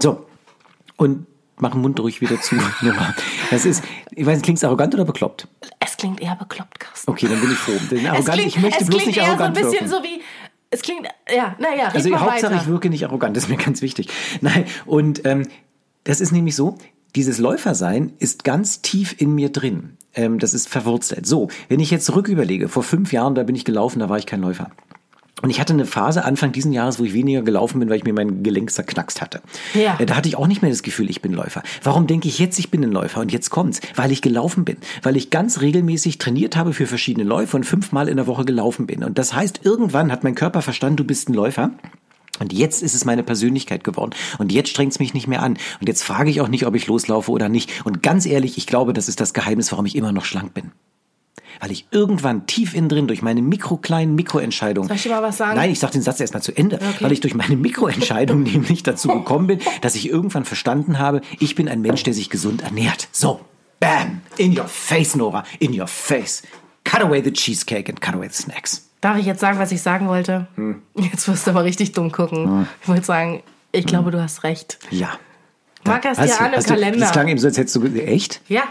So. 0.00 0.26
Und 0.96 1.26
mach 1.60 1.72
den 1.72 1.80
Mund 1.80 1.98
ruhig 2.00 2.20
wieder 2.20 2.40
zu. 2.40 2.56
Das 3.50 3.64
ist, 3.64 3.82
ich 4.12 4.24
weiß 4.24 4.36
nicht, 4.36 4.44
klingt 4.44 4.58
es 4.58 4.64
arrogant 4.64 4.94
oder 4.94 5.04
bekloppt? 5.04 5.48
Es 5.80 5.96
klingt 5.96 6.20
eher 6.20 6.36
bekloppt, 6.36 6.78
Carsten. 6.78 7.10
Okay, 7.10 7.26
dann 7.28 7.40
bin 7.40 7.50
ich 7.50 7.58
froh. 7.58 7.72
Denn 7.90 8.06
arrogant, 8.06 8.32
klingt, 8.38 8.48
ich 8.48 8.60
möchte 8.60 8.84
bloß 8.84 9.06
nicht 9.06 9.20
arrogant 9.20 9.56
so 9.56 9.62
ein 9.62 9.70
bisschen 9.70 9.90
wirken. 9.90 10.04
so 10.04 10.04
wie, 10.04 10.22
es 10.70 10.82
klingt, 10.82 11.08
ja, 11.34 11.56
naja, 11.58 11.88
Also 11.92 12.10
Hauptsache, 12.16 12.52
weiter. 12.52 12.62
ich 12.62 12.68
wirke 12.68 12.90
nicht 12.90 13.04
arrogant, 13.04 13.36
das 13.36 13.44
ist 13.44 13.50
mir 13.50 13.56
ganz 13.56 13.82
wichtig. 13.82 14.08
Nein, 14.40 14.64
und 14.86 15.24
ähm, 15.26 15.48
das 16.04 16.20
ist 16.20 16.30
nämlich 16.32 16.54
so, 16.54 16.78
dieses 17.16 17.38
Läufersein 17.38 18.12
ist 18.18 18.44
ganz 18.44 18.82
tief 18.82 19.14
in 19.18 19.34
mir 19.34 19.50
drin. 19.50 19.96
Ähm, 20.14 20.38
das 20.38 20.54
ist 20.54 20.68
verwurzelt. 20.68 21.26
So, 21.26 21.48
wenn 21.68 21.80
ich 21.80 21.90
jetzt 21.90 22.06
zurück 22.06 22.28
überlege, 22.28 22.68
vor 22.68 22.82
fünf 22.82 23.12
Jahren, 23.12 23.34
da 23.34 23.42
bin 23.42 23.56
ich 23.56 23.64
gelaufen, 23.64 23.98
da 23.98 24.08
war 24.08 24.18
ich 24.18 24.26
kein 24.26 24.40
Läufer. 24.40 24.70
Und 25.42 25.50
ich 25.50 25.60
hatte 25.60 25.72
eine 25.72 25.86
Phase 25.86 26.24
Anfang 26.24 26.52
diesen 26.52 26.72
Jahres, 26.72 26.98
wo 26.98 27.04
ich 27.04 27.14
weniger 27.14 27.42
gelaufen 27.42 27.80
bin, 27.80 27.88
weil 27.88 27.98
ich 27.98 28.04
mir 28.04 28.12
mein 28.12 28.42
Gelenk 28.42 28.70
zerknackst 28.70 29.20
hatte. 29.20 29.40
Ja. 29.74 29.98
Da 30.04 30.16
hatte 30.16 30.28
ich 30.28 30.36
auch 30.36 30.46
nicht 30.46 30.62
mehr 30.62 30.70
das 30.70 30.82
Gefühl, 30.82 31.10
ich 31.10 31.22
bin 31.22 31.32
Läufer. 31.32 31.62
Warum 31.82 32.06
denke 32.06 32.28
ich 32.28 32.38
jetzt, 32.38 32.58
ich 32.58 32.70
bin 32.70 32.82
ein 32.84 32.92
Läufer? 32.92 33.20
Und 33.20 33.32
jetzt 33.32 33.50
kommt's, 33.50 33.80
weil 33.94 34.12
ich 34.12 34.22
gelaufen 34.22 34.64
bin, 34.64 34.76
weil 35.02 35.16
ich 35.16 35.30
ganz 35.30 35.60
regelmäßig 35.60 36.18
trainiert 36.18 36.56
habe 36.56 36.72
für 36.72 36.86
verschiedene 36.86 37.26
Läufe 37.26 37.56
und 37.56 37.64
fünfmal 37.64 38.08
in 38.08 38.16
der 38.16 38.26
Woche 38.26 38.44
gelaufen 38.44 38.86
bin. 38.86 39.04
Und 39.04 39.18
das 39.18 39.34
heißt, 39.34 39.60
irgendwann 39.64 40.12
hat 40.12 40.24
mein 40.24 40.34
Körper 40.34 40.62
verstanden, 40.62 40.96
du 40.96 41.04
bist 41.04 41.28
ein 41.28 41.34
Läufer. 41.34 41.70
Und 42.38 42.54
jetzt 42.54 42.82
ist 42.82 42.94
es 42.94 43.04
meine 43.04 43.22
Persönlichkeit 43.22 43.84
geworden. 43.84 44.12
Und 44.38 44.50
jetzt 44.50 44.70
strengt 44.70 44.92
es 44.92 44.98
mich 44.98 45.12
nicht 45.12 45.26
mehr 45.26 45.42
an. 45.42 45.58
Und 45.80 45.88
jetzt 45.88 46.02
frage 46.02 46.30
ich 46.30 46.40
auch 46.40 46.48
nicht, 46.48 46.66
ob 46.66 46.74
ich 46.74 46.86
loslaufe 46.86 47.30
oder 47.30 47.50
nicht. 47.50 47.84
Und 47.84 48.02
ganz 48.02 48.24
ehrlich, 48.24 48.56
ich 48.56 48.66
glaube, 48.66 48.94
das 48.94 49.08
ist 49.08 49.20
das 49.20 49.34
Geheimnis, 49.34 49.70
warum 49.72 49.84
ich 49.84 49.94
immer 49.94 50.12
noch 50.12 50.24
schlank 50.24 50.54
bin 50.54 50.72
weil 51.60 51.70
ich 51.72 51.86
irgendwann 51.90 52.46
tief 52.46 52.74
innen 52.74 52.88
drin 52.88 53.06
durch 53.06 53.22
meine 53.22 53.42
mikrokleinen 53.42 54.14
Mikroentscheidungen. 54.14 54.88
Soll 54.88 54.96
ich 54.96 55.02
dir 55.02 55.10
mal 55.10 55.22
was 55.22 55.36
sagen? 55.38 55.56
Nein, 55.56 55.70
ich 55.70 55.78
sag 55.80 55.90
den 55.90 56.02
Satz 56.02 56.20
erstmal 56.20 56.42
zu 56.42 56.56
Ende, 56.56 56.76
Okay. 56.76 56.96
weil 57.04 57.12
ich 57.12 57.20
durch 57.20 57.34
meine 57.34 57.56
Mikroentscheidungen 57.56 58.44
nämlich 58.52 58.82
dazu 58.82 59.08
gekommen 59.08 59.46
bin, 59.48 59.60
dass 59.80 59.94
ich 59.94 60.08
irgendwann 60.08 60.44
verstanden 60.44 60.98
habe, 60.98 61.20
ich 61.38 61.54
bin 61.54 61.68
ein 61.68 61.80
Mensch, 61.80 62.02
der 62.02 62.14
sich 62.14 62.30
gesund 62.30 62.62
ernährt. 62.62 63.08
So, 63.12 63.40
bam, 63.80 64.20
in 64.36 64.56
your 64.58 64.68
face, 64.68 65.16
Nora, 65.16 65.44
in 65.58 65.78
your 65.78 65.86
face. 65.86 66.42
Cut 66.84 67.02
away 67.02 67.22
the 67.22 67.32
cheesecake 67.32 67.88
and 67.88 68.00
cut 68.00 68.14
away 68.14 68.28
the 68.30 68.42
snacks. 68.42 68.86
Darf 69.00 69.16
ich 69.18 69.24
jetzt 69.26 69.40
sagen, 69.40 69.58
was 69.58 69.72
ich 69.72 69.80
sagen 69.80 70.08
wollte? 70.08 70.46
Hm. 70.56 70.82
Jetzt 70.96 71.26
wirst 71.28 71.46
du 71.46 71.50
aber 71.52 71.64
richtig 71.64 71.92
dumm 71.92 72.12
gucken. 72.12 72.66
Ich 72.82 72.88
wollte 72.88 73.04
sagen, 73.06 73.42
ich 73.72 73.86
glaube, 73.86 74.10
du 74.10 74.20
hast 74.22 74.44
recht. 74.44 74.78
Ja. 74.90 75.10
Mark 75.84 76.02
das 76.02 76.18
Hast 76.18 76.38
dir 76.38 76.44
an 76.44 76.52
im 76.52 76.60
du- 76.60 76.66
Kalender. 76.66 76.98
Das 77.00 77.12
klang 77.12 77.28
eben 77.28 77.38
so, 77.38 77.46
als 77.48 77.56
hättest 77.58 77.76
du. 77.76 77.84
Echt? 77.86 78.40
Ja, 78.48 78.64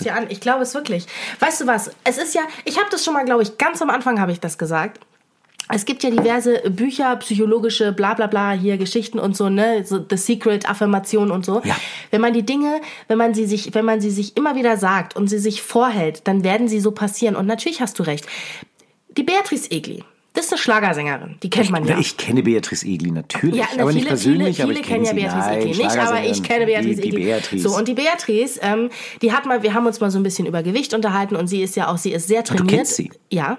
du? 0.00 0.04
dir 0.04 0.14
an. 0.14 0.26
Ich 0.30 0.40
glaube 0.40 0.62
es 0.62 0.74
wirklich. 0.74 1.06
Weißt 1.40 1.60
du 1.60 1.66
was? 1.66 1.90
Es 2.04 2.18
ist 2.18 2.34
ja, 2.34 2.42
ich 2.64 2.78
habe 2.78 2.88
das 2.90 3.04
schon 3.04 3.14
mal, 3.14 3.24
glaube 3.24 3.42
ich, 3.42 3.58
ganz 3.58 3.82
am 3.82 3.90
Anfang 3.90 4.20
habe 4.20 4.32
ich 4.32 4.40
das 4.40 4.56
gesagt. 4.58 5.00
Es 5.72 5.86
gibt 5.86 6.02
ja 6.02 6.10
diverse 6.10 6.60
Bücher, 6.70 7.16
psychologische, 7.16 7.92
bla 7.92 8.12
bla 8.12 8.26
bla, 8.26 8.52
hier 8.52 8.76
Geschichten 8.76 9.18
und 9.18 9.34
so, 9.34 9.48
ne, 9.48 9.82
so 9.86 9.98
The 10.08 10.18
Secret, 10.18 10.68
Affirmation 10.68 11.30
und 11.30 11.46
so. 11.46 11.62
Ja. 11.64 11.74
Wenn 12.10 12.20
man 12.20 12.34
die 12.34 12.44
Dinge, 12.44 12.80
wenn 13.08 13.16
man 13.16 13.32
sie 13.32 13.46
sich, 13.46 13.74
wenn 13.74 13.84
man 13.86 14.00
sie 14.02 14.10
sich 14.10 14.36
immer 14.36 14.56
wieder 14.56 14.76
sagt 14.76 15.16
und 15.16 15.28
sie 15.28 15.38
sich 15.38 15.62
vorhält, 15.62 16.28
dann 16.28 16.44
werden 16.44 16.68
sie 16.68 16.80
so 16.80 16.90
passieren. 16.90 17.34
Und 17.34 17.46
natürlich 17.46 17.80
hast 17.80 17.98
du 17.98 18.02
recht. 18.02 18.26
Die 19.16 19.22
Beatrice 19.22 19.70
Egli, 19.70 20.04
das 20.34 20.46
ist 20.46 20.52
eine 20.52 20.58
Schlagersängerin, 20.58 21.36
die 21.42 21.48
kennt 21.48 21.70
man 21.70 21.84
ja. 21.86 21.96
Ich 21.96 22.16
kenne 22.16 22.42
Beatrice 22.42 22.84
Egli 22.84 23.12
natürlich, 23.12 23.54
Ja, 23.54 23.66
aber 23.72 23.86
viele, 23.86 23.94
nicht 23.94 24.08
persönlich, 24.08 24.56
viele, 24.56 24.64
aber 24.64 24.72
viele 24.74 24.80
ich 24.80 24.86
kennen 24.86 25.04
kenne 25.04 25.20
ja. 25.20 25.32
Beatrice 25.32 25.50
Egli 25.56 25.84
nicht, 25.84 25.98
aber 25.98 26.24
ich 26.24 26.42
kenne 26.42 26.66
Beatrice 26.66 26.96
die, 26.96 27.02
die 27.02 27.08
Egli. 27.08 27.24
Beatrice. 27.24 27.68
So, 27.68 27.76
und 27.76 27.86
die 27.86 27.94
Beatrice, 27.94 28.58
ähm, 28.62 28.90
die 29.22 29.32
hat 29.32 29.46
mal, 29.46 29.62
wir 29.62 29.74
haben 29.74 29.86
uns 29.86 30.00
mal 30.00 30.10
so 30.10 30.18
ein 30.18 30.24
bisschen 30.24 30.46
über 30.46 30.64
Gewicht 30.64 30.92
unterhalten 30.92 31.36
und 31.36 31.46
sie 31.46 31.62
ist 31.62 31.76
ja 31.76 31.88
auch, 31.88 31.98
sie 31.98 32.12
ist 32.12 32.26
sehr 32.26 32.42
trainiert. 32.42 32.68
kennst 32.68 32.96
sie? 32.96 33.10
Ja. 33.30 33.58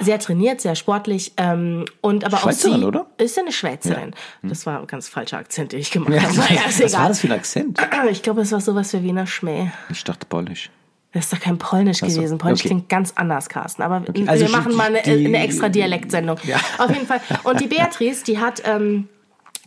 Sehr 0.00 0.18
trainiert, 0.18 0.60
sehr 0.60 0.74
sportlich 0.76 1.32
ähm, 1.36 1.84
und 2.00 2.24
aber 2.24 2.36
auch 2.44 2.52
sie 2.52 2.70
oder? 2.84 3.06
ist 3.16 3.36
ja 3.36 3.42
eine 3.42 3.52
Schweizerin. 3.52 4.12
Das 4.42 4.64
war 4.66 4.80
ein 4.80 4.86
ganz 4.86 5.08
falscher 5.08 5.38
Akzent, 5.38 5.72
den 5.72 5.80
ich 5.80 5.90
gemacht 5.90 6.12
habe. 6.20 6.36
Naja, 6.36 6.60
ist 6.68 6.80
was 6.80 6.92
war 6.92 7.00
egal. 7.00 7.08
das 7.08 7.20
für 7.20 7.26
ein 7.28 7.32
Akzent? 7.32 7.80
Ich 8.10 8.22
glaube, 8.22 8.42
es 8.42 8.52
war 8.52 8.60
sowas 8.60 8.92
wie 8.92 9.02
Wiener 9.02 9.26
Schmäh. 9.26 9.70
Ich 9.90 10.04
dachte 10.04 10.26
Polnisch. 10.26 10.70
Das 11.12 11.24
ist 11.24 11.32
doch 11.32 11.40
kein 11.40 11.56
Polnisch 11.58 11.98
so, 11.98 12.06
gewesen. 12.06 12.36
Polnisch 12.38 12.60
okay. 12.60 12.68
klingt 12.68 12.88
ganz 12.88 13.12
anders, 13.16 13.48
Carsten. 13.48 13.82
Aber 13.82 14.02
Also 14.26 14.44
wir 14.46 14.50
machen 14.52 14.72
die- 14.72 14.76
mal 14.76 14.88
eine, 14.94 15.02
eine 15.02 15.42
extra 15.42 15.68
Dialektsendung. 15.70 16.36
Ja. 16.44 16.56
Auf 16.78 16.90
jeden 16.92 17.06
Fall. 17.06 17.20
Und 17.44 17.60
die 17.60 17.66
Beatrice, 17.74 18.24
die 18.24 18.38
hat, 18.38 18.62
ähm, 18.66 19.08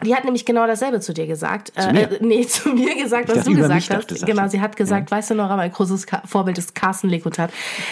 die 0.04 0.16
hat 0.16 0.24
nämlich 0.24 0.46
genau 0.46 0.68
dasselbe 0.68 1.00
zu 1.00 1.14
dir 1.14 1.28
gesagt. 1.28 1.72
Zu 1.80 1.92
mir? 1.92 2.12
Äh, 2.12 2.18
nee, 2.22 2.46
zu 2.46 2.70
mir 2.70 2.96
gesagt, 2.96 3.30
was 3.30 3.38
dachte, 3.38 3.50
du 3.52 3.56
gesagt 3.56 3.90
hast. 3.90 4.12
dachte, 4.12 4.26
genau, 4.26 4.48
sie 4.48 4.62
hat 4.62 4.76
gesagt, 4.76 5.12
weißt 5.12 5.32
du 5.32 5.36
noch, 5.36 5.50
mein 5.56 5.72
großes 5.72 6.08
Ka 6.08 6.22
Vorbild 6.26 6.58
ist 6.58 6.76
Carsten 6.76 7.10
Lekutat. 7.10 7.52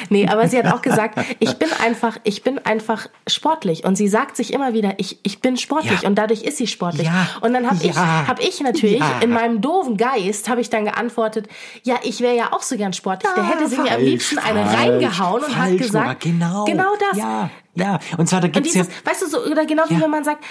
Nee, 0.10 0.28
aber 0.28 0.48
sie 0.48 0.58
hat 0.58 0.72
auch 0.74 0.82
gesagt, 0.82 1.20
ich 1.40 1.56
bin 1.58 1.70
einfach, 1.84 2.18
ich 2.24 2.44
bin 2.44 2.60
einfach 2.66 3.08
sportlich. 3.28 3.84
Und 3.86 3.96
sie 3.96 4.08
sagt 4.08 4.36
sich 4.36 4.54
immer 4.54 4.74
wieder, 4.74 4.94
ich, 4.98 5.20
ich 5.24 5.42
bin 5.42 5.58
sportlich. 5.58 6.02
Ja. 6.02 6.08
Und 6.10 6.16
dadurch 6.16 6.44
ist 6.44 6.58
sie 6.58 6.68
sportlich. 6.68 7.08
Ja. 7.08 7.28
Und 7.42 7.54
dann 7.54 7.66
habe 7.70 7.78
ich, 7.84 7.96
Ja. 7.96 8.28
hab 8.28 8.40
ich 8.40 8.60
natürlich 8.62 9.00
Ja. 9.00 9.20
in 9.22 9.32
meinem 9.32 9.62
doofen 9.62 9.98
Geist, 9.98 10.50
habe 10.50 10.62
ich 10.62 10.70
dann 10.70 10.86
geantwortet, 10.86 11.48
ja, 11.84 11.96
ich 12.04 12.22
wäre 12.22 12.36
ja 12.36 12.54
auch 12.54 12.62
so 12.62 12.76
gern 12.78 12.94
sportlich. 12.94 13.32
Der 13.36 13.48
hätte 13.48 13.68
sie 13.68 13.76
mir 13.78 13.82
am 13.84 13.88
Falsch, 13.98 14.04
liebsten 14.04 14.40
eine 14.40 14.66
falsch, 14.66 14.80
reingehauen 14.80 15.44
und 15.44 15.56
hat 15.56 15.68
falsch, 15.70 15.78
gesagt, 15.82 16.06
Nora, 16.06 16.14
genau, 16.20 16.66
genau 16.66 16.94
das. 17.10 17.18
Ja, 17.20 17.50
ja. 17.76 18.00
Und 18.18 18.28
zwar 18.30 18.42
da 18.42 18.48
gibt's 18.48 18.74
ja. 18.74 18.84
dieses, 18.84 19.06
weißt 19.06 19.22
du, 19.24 19.28
so, 19.28 19.44
oder 19.46 19.66
genau 19.66 19.84
wie 19.90 19.96
Ja. 19.96 20.02
wenn 20.02 20.10
man 20.12 20.24
sagt, 20.24 20.44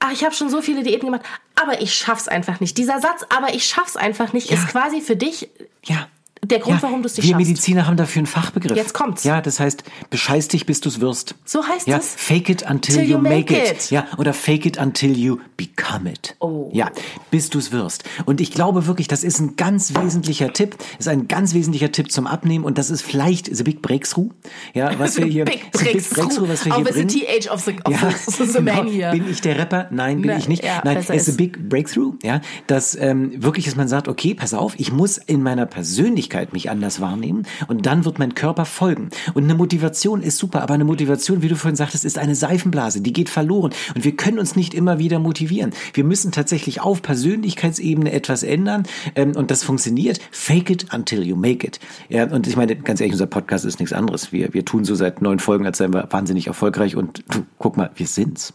ach, 0.00 0.12
ich 0.12 0.24
habe 0.24 0.34
schon 0.34 0.48
so 0.48 0.62
viele 0.62 0.82
Diäten 0.82 1.06
gemacht, 1.06 1.22
aber 1.60 1.80
ich 1.80 1.94
schaff's 1.94 2.28
einfach 2.28 2.60
nicht. 2.60 2.78
Dieser 2.78 3.00
Satz, 3.00 3.24
aber 3.28 3.54
ich 3.54 3.64
schaff's 3.66 3.96
einfach 3.96 4.32
nicht, 4.32 4.50
Ja. 4.50 4.56
ist 4.56 4.68
quasi 4.68 5.00
für 5.00 5.16
dich 5.16 5.48
Ja. 5.84 6.08
Der 6.44 6.58
Grund, 6.60 6.76
ja, 6.76 6.82
warum 6.82 7.02
du 7.02 7.06
es 7.06 7.16
nicht 7.16 7.26
Wir 7.26 7.34
schaffst. 7.34 7.48
Mediziner 7.48 7.86
haben 7.86 7.96
dafür 7.96 8.20
einen 8.20 8.26
Fachbegriff. 8.26 8.76
Jetzt 8.76 8.94
kommt's. 8.94 9.24
Ja, 9.24 9.40
das 9.40 9.60
heißt, 9.60 9.82
bescheiß 10.10 10.48
dich, 10.48 10.66
bis 10.66 10.80
du's 10.80 11.00
wirst. 11.00 11.34
So 11.44 11.64
heißt 11.66 11.86
ja, 11.88 11.96
es. 11.98 12.14
Fake 12.16 12.48
it 12.48 12.62
until 12.68 12.94
Till 12.96 13.04
you 13.10 13.18
make 13.18 13.54
it. 13.56 13.90
Ja, 13.90 14.06
oder 14.18 14.32
fake 14.32 14.66
it 14.66 14.78
until 14.78 15.16
you 15.16 15.38
become 15.56 16.10
it. 16.10 16.36
Oh. 16.38 16.70
Ja, 16.72 16.90
bis 17.30 17.50
du's 17.50 17.72
wirst. 17.72 18.04
Und 18.26 18.40
ich 18.40 18.52
glaube 18.52 18.86
wirklich, 18.86 19.08
das 19.08 19.24
ist 19.24 19.40
ein 19.40 19.56
ganz 19.56 19.94
wesentlicher 19.94 20.52
Tipp. 20.52 20.76
Das 20.78 21.06
ist 21.06 21.08
ein 21.08 21.26
ganz 21.28 21.54
wesentlicher 21.54 21.90
Tipp 21.92 22.10
zum 22.12 22.26
Abnehmen 22.26 22.64
und 22.64 22.78
das 22.78 22.90
ist 22.90 23.02
vielleicht 23.02 23.54
the 23.54 23.62
big 23.64 23.82
breakthrough. 23.82 24.30
Ja, 24.74 24.96
was 24.98 25.16
wir 25.16 25.24
hier, 25.26 25.44
Big 25.44 25.66
the 25.74 25.84
Breakthrough. 25.84 26.48
was 26.48 26.64
wir 26.64 26.72
Auch 26.74 26.76
hier 26.84 26.92
bringen. 26.92 27.08
TH 27.08 27.50
of 27.50 27.60
the, 27.64 27.72
of 27.84 27.92
Ja, 27.92 28.10
the, 28.10 28.44
the 28.44 28.52
genau. 28.58 28.84
hier. 28.84 29.10
Bin 29.10 29.28
ich 29.30 29.40
der 29.40 29.58
Rapper? 29.58 29.88
Nein, 29.90 30.20
bin 30.22 30.30
Ne, 30.30 30.38
ich 30.38 30.48
nicht. 30.48 30.62
ja, 30.64 30.80
Nein, 30.84 30.98
es 30.98 31.08
ist 31.10 31.28
a 31.30 31.32
big 31.36 31.68
breakthrough, 31.68 32.14
ja, 32.22 32.40
dass 32.66 32.94
ähm, 32.94 33.42
wirklich, 33.42 33.64
dass 33.64 33.76
man 33.76 33.88
sagt, 33.88 34.06
okay, 34.08 34.34
pass 34.34 34.54
auf, 34.54 34.74
ich 34.78 34.92
muss 34.92 35.18
in 35.18 35.42
meiner 35.42 35.66
Persönlichkeit 35.66 36.27
mich 36.52 36.70
anders 36.70 37.00
wahrnehmen 37.00 37.46
und 37.68 37.86
dann 37.86 38.04
wird 38.04 38.18
mein 38.18 38.34
Körper 38.34 38.64
folgen. 38.64 39.10
Und 39.34 39.44
eine 39.44 39.54
Motivation 39.54 40.22
ist 40.22 40.38
super, 40.38 40.62
aber 40.62 40.74
eine 40.74 40.84
Motivation, 40.84 41.42
wie 41.42 41.48
du 41.48 41.56
vorhin 41.56 41.76
sagtest, 41.76 42.04
ist 42.04 42.18
eine 42.18 42.34
Seifenblase, 42.34 43.00
die 43.00 43.12
geht 43.12 43.28
verloren 43.28 43.72
und 43.94 44.04
wir 44.04 44.16
können 44.16 44.38
uns 44.38 44.56
nicht 44.56 44.74
immer 44.74 44.98
wieder 44.98 45.18
motivieren. 45.18 45.72
Wir 45.94 46.04
müssen 46.04 46.32
tatsächlich 46.32 46.80
auf 46.80 47.02
Persönlichkeitsebene 47.02 48.12
etwas 48.12 48.42
ändern 48.42 48.84
ähm, 49.14 49.34
und 49.36 49.50
das 49.50 49.62
funktioniert. 49.64 50.20
Fake 50.30 50.70
it 50.70 50.86
until 50.92 51.22
you 51.22 51.36
make 51.36 51.66
it. 51.66 51.80
Ja, 52.08 52.24
und 52.24 52.46
ich 52.46 52.56
meine, 52.56 52.76
ganz 52.76 53.00
ehrlich, 53.00 53.14
unser 53.14 53.26
Podcast 53.26 53.64
ist 53.64 53.80
nichts 53.80 53.92
anderes. 53.92 54.32
Wir, 54.32 54.54
wir 54.54 54.64
tun 54.64 54.84
so 54.84 54.94
seit 54.94 55.22
neun 55.22 55.38
Folgen, 55.38 55.66
als 55.66 55.78
seien 55.78 55.92
wir 55.92 56.08
wahnsinnig 56.10 56.46
erfolgreich 56.46 56.96
und 56.96 57.24
guck 57.58 57.76
mal, 57.76 57.90
wir 57.94 58.06
sind's. 58.06 58.54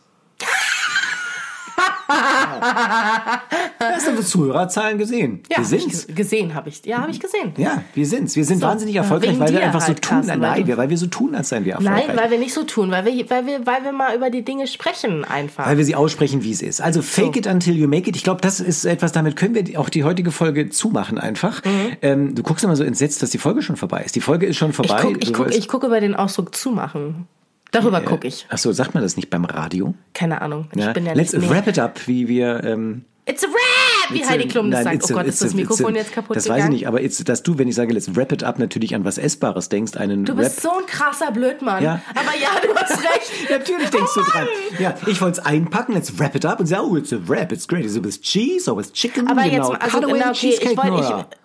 Hast 3.80 4.08
du 4.08 4.16
die 4.16 4.24
Zuhörerzahlen 4.24 4.98
gesehen? 4.98 5.44
ja, 5.50 5.58
wir 5.58 5.64
hab 5.64 5.66
sind's. 5.66 6.08
ge- 6.08 6.16
gesehen 6.16 6.54
habe 6.56 6.70
ich. 6.70 6.86
Ja, 6.86 7.00
habe 7.00 7.12
ich 7.12 7.20
gesehen. 7.20 7.54
Ja, 7.58 7.84
wir 7.94 8.06
sind's. 8.06 8.36
Wir 8.36 8.46
sind 8.46 8.60
So, 8.62 8.68
wahnsinnig 8.68 8.96
äh, 8.96 9.00
erfolgreich, 9.00 9.40
weil 9.40 9.52
wir 9.52 9.64
einfach 9.64 9.82
so 9.82 9.88
halt, 9.88 10.02
tun. 10.02 10.10
Carsten, 10.18 10.30
weil 10.32 10.38
nein, 10.40 10.68
wir, 10.68 10.78
weil 10.78 10.90
wir 10.90 10.98
so 10.98 11.08
tun, 11.08 11.36
als 11.36 11.50
seien 11.50 11.66
wir 11.66 11.74
erfolgreich. 11.74 12.08
Nein, 12.08 12.18
weil 12.18 12.32
wir 12.32 12.40
nicht 12.40 12.54
so 12.54 12.64
tun, 12.64 12.92
weil 12.92 13.06
wir, 13.06 13.30
weil 13.30 13.46
wir, 13.46 13.66
weil 13.66 13.84
wir 13.84 13.92
mal 13.92 14.16
über 14.16 14.30
die 14.30 14.44
Dinge 14.44 14.68
sprechen 14.68 15.26
einfach. 15.26 15.66
weil 15.68 15.78
wir 15.78 15.86
sie 15.86 15.96
aussprechen, 15.96 16.44
wie 16.44 16.52
es 16.52 16.62
ist. 16.62 16.82
Also 16.82 17.02
fake 17.02 17.34
So. 17.34 17.40
it 17.40 17.48
until 17.48 17.76
you 17.76 17.88
make 17.88 18.10
it. 18.10 18.16
Ich 18.16 18.24
glaube, 18.24 18.42
das 18.42 18.60
ist 18.60 18.86
etwas, 18.86 19.12
damit 19.12 19.36
können 19.36 19.56
wir 19.56 19.80
auch 19.80 19.90
die 19.90 20.04
heutige 20.04 20.32
Folge 20.32 20.70
zumachen 20.70 21.18
einfach. 21.18 21.64
Mhm. 21.64 21.98
Ähm, 22.02 22.36
du 22.36 22.44
guckst 22.44 22.64
immer 22.64 22.76
so 22.76 22.84
entsetzt, 22.84 23.22
dass 23.22 23.30
die 23.32 23.38
Folge 23.38 23.62
schon 23.62 23.76
vorbei 23.76 24.04
ist. 24.06 24.16
Die 24.16 24.22
Folge 24.22 24.46
ist 24.46 24.58
schon 24.58 24.74
vorbei. 24.74 25.02
gucke 25.02 25.20
ich 25.20 25.32
Du 25.32 25.38
guck, 25.40 25.48
weißt- 25.48 25.58
ich 25.58 25.68
guck 25.68 25.84
über 25.84 26.00
den 26.00 26.16
Ausdruck 26.16 26.56
zumachen. 26.56 27.28
Darüber 27.74 28.00
gucke 28.02 28.28
ich. 28.28 28.46
Ach 28.50 28.58
so, 28.58 28.72
sagt 28.72 28.94
man 28.94 29.04
das 29.04 29.18
nicht 29.18 29.30
beim 29.30 29.44
Radio? 29.46 29.94
Keine 30.14 30.42
Ahnung. 30.42 30.68
Ich 30.74 30.82
Ja. 30.82 30.94
bin 30.94 31.06
ja 31.06 31.14
Let's 31.14 31.34
nicht. 31.34 31.50
wrap 31.50 31.68
it 31.68 31.78
up, 31.80 32.00
wie 32.08 32.28
wir. 32.30 32.64
Ähm, 32.64 33.04
It's 33.26 33.42
a 33.44 33.48
rap, 33.48 34.12
wie 34.14 34.20
It's 34.20 34.30
Heidi 34.30 34.48
Klum 34.50 34.70
das 34.70 34.80
nein, 34.84 34.84
sagt. 34.84 34.96
it's 34.98 35.10
Oh 35.12 35.14
a- 35.14 35.18
Gott, 35.20 35.28
it's 35.28 35.36
ist 35.36 35.44
das 35.46 35.54
Mikrofon 35.54 35.92
it's 35.92 35.96
a- 35.96 36.00
jetzt 36.04 36.12
kaputt 36.14 36.36
Das 36.36 36.44
gegangen? 36.44 36.60
weiß 36.60 36.66
ich 36.68 36.72
nicht, 36.74 36.88
aber 36.90 37.02
it's, 37.02 37.24
dass 37.24 37.42
du, 37.42 37.58
wenn 37.58 37.70
ich 37.70 37.76
sage, 37.76 37.94
let's 37.94 38.14
wrap 38.18 38.34
it 38.34 38.44
up, 38.44 38.60
natürlich 38.60 38.94
an 38.96 39.06
was 39.06 39.18
Essbares 39.18 39.70
denkst, 39.70 39.96
einen 39.96 40.26
Du 40.26 40.34
Rap. 40.34 40.42
bist 40.44 40.62
so 40.62 40.70
ein 40.72 40.86
krasser 40.88 41.32
Blödmann. 41.32 41.82
Ja. 41.82 42.02
Aber 42.16 42.36
ja, 42.38 42.50
du 42.62 42.76
hast 42.76 42.92
recht. 43.02 43.50
Natürlich 43.50 43.90
denkst 43.92 44.12
du 44.14 44.20
Oh 44.20 44.24
dran. 44.26 44.44
Mann. 44.44 44.82
Ja, 44.82 44.96
ich 45.08 45.22
wollte 45.22 45.40
es 45.40 45.46
einpacken, 45.46 45.94
let's 45.94 46.20
wrap 46.20 46.36
it 46.36 46.46
up 46.46 46.60
und 46.60 46.66
sagen, 46.66 46.86
oh, 46.86 46.98
it's 46.98 47.14
a 47.14 47.18
wrap, 47.26 47.54
it's 47.54 47.66
great. 47.68 47.86
Is 47.86 47.96
it 47.96 48.04
with 48.04 48.20
cheese 48.22 48.70
or 48.70 48.78
with 48.78 48.92
chicken? 48.92 49.26
Aber 49.28 49.42
genau. 49.44 49.72
jetzt 49.72 49.82
also, 49.82 49.98
Cutaway 50.02 50.20
okay, 50.20 50.30
ich 50.34 50.40
Cheesecake, 50.40 50.78
wollte, 50.78 51.26
ich, 51.32 51.38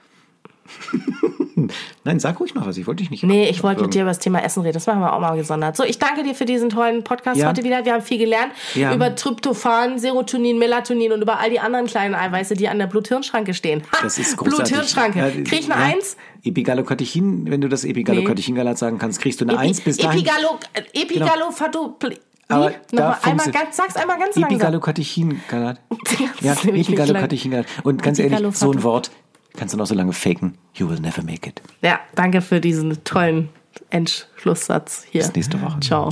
Nein, 2.05 2.21
sag 2.21 2.39
ruhig 2.41 2.55
noch 2.55 2.67
was, 2.67 2.77
ich 2.77 2.87
wollte 2.87 3.03
dich 3.03 3.11
nicht. 3.11 3.25
nee, 3.25 3.49
ich 3.49 3.63
wollte 3.63 3.83
mit 3.83 3.93
dir 3.95 4.03
über 4.03 4.11
das 4.11 4.19
Thema 4.21 4.43
Essen 4.45 4.63
reden. 4.63 4.75
Das 4.75 4.87
machen 4.87 5.01
wir 5.01 5.13
auch 5.13 5.21
mal 5.21 5.37
gesondert. 5.37 5.77
So, 5.77 5.83
ich 5.85 5.99
danke 5.99 6.23
dir 6.23 6.35
für 6.35 6.45
diesen 6.45 6.71
tollen 6.71 7.03
Podcast 7.05 7.41
Ja. 7.41 7.49
heute 7.49 7.65
wieder. 7.65 7.85
Wir 7.85 7.95
haben 7.95 8.03
viel 8.03 8.19
gelernt 8.19 8.53
Ja. 8.75 8.95
über 8.95 9.15
Tryptophan, 9.15 9.99
Serotonin, 9.99 10.59
Melatonin 10.59 11.13
und 11.13 11.21
über 11.23 11.39
all 11.41 11.51
die 11.51 11.59
anderen 11.61 11.87
kleinen 11.87 12.15
Eiweiße, 12.15 12.55
die 12.55 12.69
an 12.69 12.79
der 12.79 12.87
Blut-Hirn-Schranke 12.87 13.55
stehen. 13.55 13.83
Ha, 13.93 13.99
Das 14.03 14.19
ist 14.19 14.37
großartig. 14.37 14.75
Blut-Hirn-Schranke. 14.75 15.19
Ja, 15.19 15.31
Krieg 15.31 15.53
ich 15.61 15.71
eine 15.73 15.81
ja. 15.81 15.87
Eins? 15.95 16.17
Epigallocatechin, 16.45 17.51
wenn 17.51 17.61
du 17.61 17.69
das 17.69 17.85
Epigallocatechin-Galat 17.85 18.79
sagen 18.79 18.99
kannst, 18.99 19.21
kriegst 19.21 19.41
du 19.41 19.45
eine 19.47 19.59
Eins 19.59 19.81
bis 19.81 19.97
dahin. 19.97 20.23
Genau. 20.23 20.33
Epigalo, 20.35 20.59
äh, 20.75 21.03
Epigalo, 21.03 21.51
Wie? 21.51 22.19
Aber 22.51 22.73
Nochmal 22.93 23.17
einmal 23.23 23.51
ganz, 23.51 23.77
sag's 23.77 23.97
einmal 23.97 24.19
ganz 24.19 24.35
langsam. 24.37 24.55
Epigallocatechin-Galat. 24.57 25.81
Ja, 26.41 26.53
Epigallocatechin-Galat. 26.53 27.67
Und 27.83 28.03
ganz 28.03 28.19
ehrlich, 28.19 28.57
so 28.57 28.73
ein 28.73 28.83
Wort 28.83 29.11
kannst 29.59 29.75
du 29.75 29.79
noch 29.79 29.87
so 29.87 29.95
lange 29.95 30.13
faken. 30.13 30.57
You 30.75 30.89
will 30.89 31.01
never 31.01 31.23
make 31.23 31.49
it. 31.49 31.61
Ja, 31.83 32.01
danke 32.15 32.41
für 32.41 32.61
diesen 32.61 33.03
tollen 33.05 33.49
Endschlusssatz 33.91 35.05
hier. 35.11 35.23
Bis 35.23 35.35
nächste 35.35 35.61
Woche. 35.61 35.81
Ciao. 35.81 36.11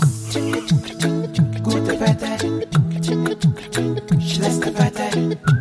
Gute 1.63 2.01
Wetter, 2.01 2.39
schlechte 4.21 4.79
Wetter. 4.79 5.56